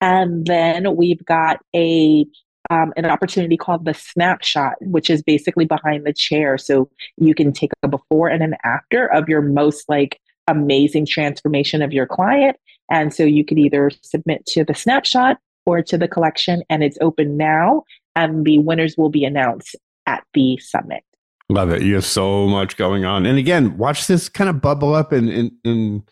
And 0.00 0.46
then 0.46 0.96
we've 0.96 1.24
got 1.24 1.58
a 1.76 2.24
um, 2.70 2.92
an 2.96 3.04
opportunity 3.04 3.56
called 3.56 3.84
the 3.84 3.94
snapshot, 3.94 4.74
which 4.80 5.10
is 5.10 5.22
basically 5.22 5.64
behind 5.64 6.06
the 6.06 6.12
chair. 6.12 6.56
So 6.56 6.88
you 7.16 7.34
can 7.34 7.52
take 7.52 7.72
a 7.82 7.88
before 7.88 8.28
and 8.28 8.42
an 8.42 8.54
after 8.64 9.06
of 9.06 9.28
your 9.28 9.42
most 9.42 9.88
like 9.88 10.20
amazing 10.46 11.06
transformation 11.06 11.82
of 11.82 11.92
your 11.92 12.06
client. 12.06 12.56
And 12.90 13.12
so 13.12 13.24
you 13.24 13.44
could 13.44 13.58
either 13.58 13.90
submit 14.02 14.46
to 14.46 14.64
the 14.64 14.74
snapshot 14.74 15.38
or 15.66 15.82
to 15.82 15.98
the 15.98 16.08
collection, 16.08 16.62
and 16.68 16.82
it's 16.82 16.98
open 17.00 17.36
now 17.36 17.84
and 18.16 18.44
the 18.44 18.58
winners 18.58 18.96
will 18.96 19.08
be 19.08 19.24
announced 19.24 19.76
at 20.06 20.24
the 20.34 20.58
summit. 20.58 21.02
Love 21.48 21.70
it. 21.70 21.82
You 21.82 21.94
have 21.94 22.04
so 22.04 22.46
much 22.46 22.76
going 22.76 23.04
on. 23.04 23.26
And 23.26 23.38
again, 23.38 23.76
watch 23.76 24.06
this 24.06 24.28
kind 24.28 24.48
of 24.48 24.60
bubble 24.60 24.94
up 24.94 25.12
and, 25.12 25.28
in, 25.28 25.52
in 25.64 26.04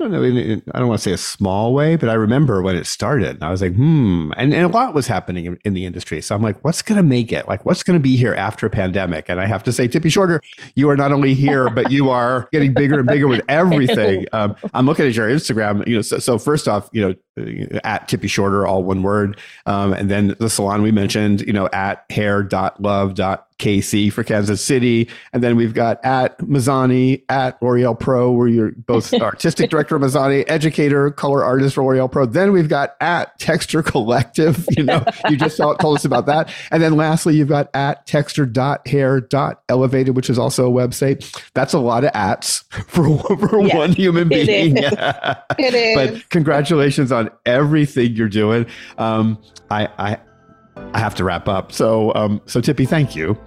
I 0.00 0.04
don't 0.04 0.12
know, 0.12 0.22
in, 0.22 0.36
in, 0.38 0.62
I 0.74 0.78
don't 0.78 0.88
want 0.88 1.00
to 1.00 1.02
say 1.02 1.12
a 1.12 1.18
small 1.18 1.74
way, 1.74 1.96
but 1.96 2.08
I 2.08 2.14
remember 2.14 2.62
when 2.62 2.74
it 2.74 2.86
started 2.86 3.36
and 3.36 3.44
I 3.44 3.50
was 3.50 3.60
like, 3.60 3.74
hmm. 3.74 4.32
And, 4.36 4.54
and 4.54 4.64
a 4.64 4.68
lot 4.68 4.94
was 4.94 5.06
happening 5.06 5.44
in, 5.44 5.58
in 5.64 5.74
the 5.74 5.84
industry. 5.84 6.22
So 6.22 6.34
I'm 6.34 6.40
like, 6.42 6.62
what's 6.64 6.80
going 6.80 6.96
to 6.96 7.02
make 7.02 7.32
it? 7.32 7.46
Like, 7.48 7.66
what's 7.66 7.82
going 7.82 7.98
to 7.98 8.02
be 8.02 8.16
here 8.16 8.34
after 8.34 8.66
a 8.66 8.70
pandemic? 8.70 9.28
And 9.28 9.38
I 9.38 9.46
have 9.46 9.62
to 9.64 9.72
say, 9.72 9.88
Tippi 9.88 10.10
Shorter, 10.10 10.40
you 10.74 10.88
are 10.88 10.96
not 10.96 11.12
only 11.12 11.34
here, 11.34 11.68
but 11.68 11.90
you 11.90 12.08
are 12.08 12.48
getting 12.50 12.72
bigger 12.72 12.98
and 12.98 13.06
bigger 13.06 13.28
with 13.28 13.42
everything. 13.48 14.26
Um, 14.32 14.54
I'm 14.74 14.86
looking 14.86 15.06
at 15.06 15.14
your 15.14 15.28
Instagram, 15.28 15.86
you 15.86 15.96
know, 15.96 16.02
so, 16.02 16.18
so 16.18 16.38
first 16.38 16.68
off, 16.68 16.88
you 16.92 17.00
know, 17.02 17.14
at 17.84 18.08
Tippi 18.08 18.28
Shorter, 18.28 18.66
all 18.66 18.84
one 18.84 19.02
word. 19.02 19.38
Um, 19.66 19.92
and 19.92 20.10
then 20.10 20.36
the 20.38 20.48
salon 20.48 20.82
we 20.82 20.92
mentioned, 20.92 21.40
you 21.42 21.52
know, 21.52 21.68
at 21.72 22.04
hair.love. 22.10 23.14
KC 23.60 24.12
for 24.12 24.24
Kansas 24.24 24.64
City. 24.64 25.08
And 25.32 25.44
then 25.44 25.54
we've 25.54 25.74
got 25.74 26.04
at 26.04 26.36
Mizani, 26.38 27.22
at 27.28 27.62
L'Oreal 27.62 27.96
Pro, 27.98 28.30
where 28.32 28.48
you're 28.48 28.72
both 28.72 29.14
artistic 29.22 29.70
director 29.70 29.94
of 29.96 30.02
Mizani, 30.02 30.44
educator, 30.48 31.10
color 31.10 31.42
artist 31.44 31.76
for 31.76 31.84
L'Oreal 31.84 32.10
Pro. 32.10 32.26
Then 32.26 32.50
we've 32.52 32.68
got 32.68 32.96
at 33.00 33.38
Texture 33.38 33.82
Collective. 33.82 34.66
You 34.80 34.84
know, 34.84 35.04
you 35.28 35.36
just 35.36 35.58
told 35.58 35.82
us 35.82 36.06
about 36.06 36.24
that. 36.26 36.48
And 36.70 36.80
then 36.82 36.96
lastly, 36.96 37.36
you've 37.36 37.48
got 37.48 37.68
at 37.74 38.06
texture.hair.elevated, 38.06 40.16
which 40.16 40.30
is 40.30 40.38
also 40.38 40.66
a 40.66 40.70
website. 40.72 41.38
That's 41.52 41.74
a 41.74 41.80
lot 41.80 42.04
of 42.04 42.10
ats 42.14 42.60
for, 42.86 43.18
for 43.18 43.60
yes, 43.60 43.74
one 43.74 43.92
human 43.92 44.28
being. 44.28 44.78
Is. 44.78 44.90
it 45.58 45.74
is. 45.74 45.96
But 45.96 46.30
congratulations 46.30 47.12
on 47.12 47.28
everything 47.44 48.14
you're 48.14 48.30
doing. 48.30 48.64
Um, 48.96 49.36
I, 49.70 49.88
I, 49.98 50.16
I 50.94 50.98
have 50.98 51.14
to 51.16 51.24
wrap 51.24 51.48
up. 51.48 51.72
So, 51.72 52.12
um, 52.14 52.40
so 52.46 52.60
Tippi, 52.60 52.88
thank 52.88 53.14
you. 53.14 53.38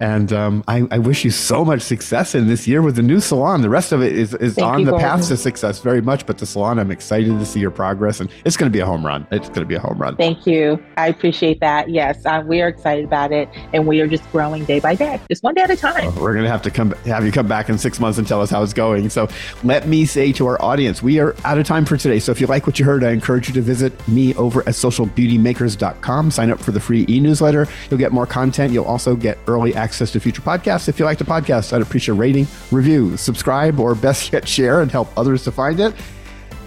And 0.00 0.32
um, 0.32 0.64
I, 0.66 0.86
I, 0.90 0.98
wish 0.98 1.24
you 1.24 1.30
so 1.30 1.62
much 1.62 1.82
success 1.82 2.34
in 2.34 2.48
this 2.48 2.66
year 2.66 2.80
with 2.80 2.96
the 2.96 3.02
new 3.02 3.20
salon. 3.20 3.60
The 3.60 3.68
rest 3.68 3.92
of 3.92 4.02
it 4.02 4.12
is, 4.12 4.32
is 4.34 4.56
on 4.58 4.84
the 4.84 4.96
path 4.96 5.28
to 5.28 5.36
success 5.36 5.80
very 5.80 6.00
much. 6.00 6.24
But 6.24 6.38
the 6.38 6.46
salon, 6.46 6.78
I'm 6.78 6.90
excited 6.90 7.38
to 7.38 7.44
see 7.44 7.60
your 7.60 7.70
progress. 7.70 8.18
And 8.18 8.30
it's 8.46 8.56
going 8.56 8.70
to 8.70 8.74
be 8.74 8.80
a 8.80 8.86
home 8.86 9.04
run. 9.04 9.26
It's 9.30 9.48
going 9.48 9.60
to 9.60 9.66
be 9.66 9.74
a 9.74 9.80
home 9.80 9.98
run. 9.98 10.16
Thank 10.16 10.46
you. 10.46 10.82
I 10.96 11.08
appreciate 11.08 11.60
that. 11.60 11.90
Yes, 11.90 12.24
uh, 12.24 12.42
we 12.46 12.62
are 12.62 12.68
excited 12.68 13.04
about 13.04 13.30
it. 13.30 13.48
And 13.74 13.86
we 13.86 14.00
are 14.00 14.06
just 14.06 14.30
growing 14.32 14.64
day 14.64 14.80
by 14.80 14.94
day, 14.94 15.20
just 15.28 15.42
one 15.42 15.54
day 15.54 15.62
at 15.62 15.70
a 15.70 15.76
time. 15.76 16.06
Well, 16.14 16.22
we're 16.22 16.32
going 16.32 16.44
to 16.44 16.50
have 16.50 16.62
to 16.62 16.70
come 16.70 16.92
have 17.04 17.26
you 17.26 17.32
come 17.32 17.46
back 17.46 17.68
in 17.68 17.76
six 17.76 18.00
months 18.00 18.18
and 18.18 18.26
tell 18.26 18.40
us 18.40 18.48
how 18.48 18.62
it's 18.62 18.72
going. 18.72 19.10
So 19.10 19.28
let 19.64 19.86
me 19.86 20.06
say 20.06 20.32
to 20.32 20.46
our 20.46 20.60
audience, 20.62 21.02
we 21.02 21.18
are 21.18 21.36
out 21.44 21.58
of 21.58 21.66
time 21.66 21.84
for 21.84 21.98
today. 21.98 22.20
So 22.20 22.32
if 22.32 22.40
you 22.40 22.46
like 22.46 22.66
what 22.66 22.78
you 22.78 22.86
heard, 22.86 23.04
I 23.04 23.10
encourage 23.10 23.48
you 23.48 23.54
to 23.54 23.60
visit 23.60 24.08
me 24.08 24.34
over 24.36 24.60
at 24.60 24.74
socialbeautymakers.com. 24.74 26.30
Sign 26.30 26.50
up 26.50 26.58
for 26.58 26.72
the 26.72 26.80
free 26.80 27.04
e 27.08 27.20
newsletter. 27.20 27.66
You'll 27.90 27.98
get 27.98 28.12
more 28.12 28.26
content. 28.26 28.72
You'll 28.72 28.84
also 28.86 29.14
get 29.14 29.36
early 29.46 29.74
access 29.90 30.12
to 30.12 30.20
future 30.20 30.40
podcasts. 30.40 30.88
If 30.88 31.00
you 31.00 31.04
like 31.04 31.18
the 31.18 31.24
podcast, 31.24 31.72
I'd 31.72 31.82
appreciate 31.82 32.14
a 32.14 32.18
rating, 32.18 32.46
review, 32.70 33.16
subscribe, 33.16 33.80
or 33.80 33.96
best 33.96 34.32
yet, 34.32 34.46
share 34.46 34.82
and 34.82 34.90
help 34.90 35.08
others 35.18 35.42
to 35.44 35.50
find 35.50 35.80
it. 35.80 35.92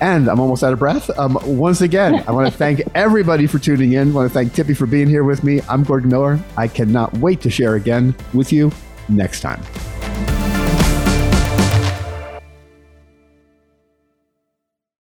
And 0.02 0.28
I'm 0.28 0.42
almost 0.42 0.62
out 0.62 0.74
of 0.74 0.80
breath. 0.80 1.10
Um, 1.18 1.38
once 1.46 1.80
again, 1.80 2.22
I 2.28 2.32
want 2.32 2.52
to 2.52 2.58
thank 2.58 2.82
everybody 2.96 3.48
for 3.48 3.60
tuning 3.60 3.94
in. 3.94 4.10
I 4.10 4.12
want 4.12 4.30
to 4.30 4.34
thank 4.34 4.52
Tippi 4.52 4.76
for 4.76 4.86
being 4.86 5.08
here 5.08 5.24
with 5.24 5.42
me. 5.42 5.62
I'm 5.70 5.84
Gordon 5.84 6.10
Miller. 6.10 6.38
I 6.58 6.68
cannot 6.68 7.18
wait 7.20 7.40
to 7.42 7.50
share 7.50 7.76
again 7.76 8.14
with 8.34 8.52
you 8.52 8.74
next 9.08 9.40
time. 9.40 9.64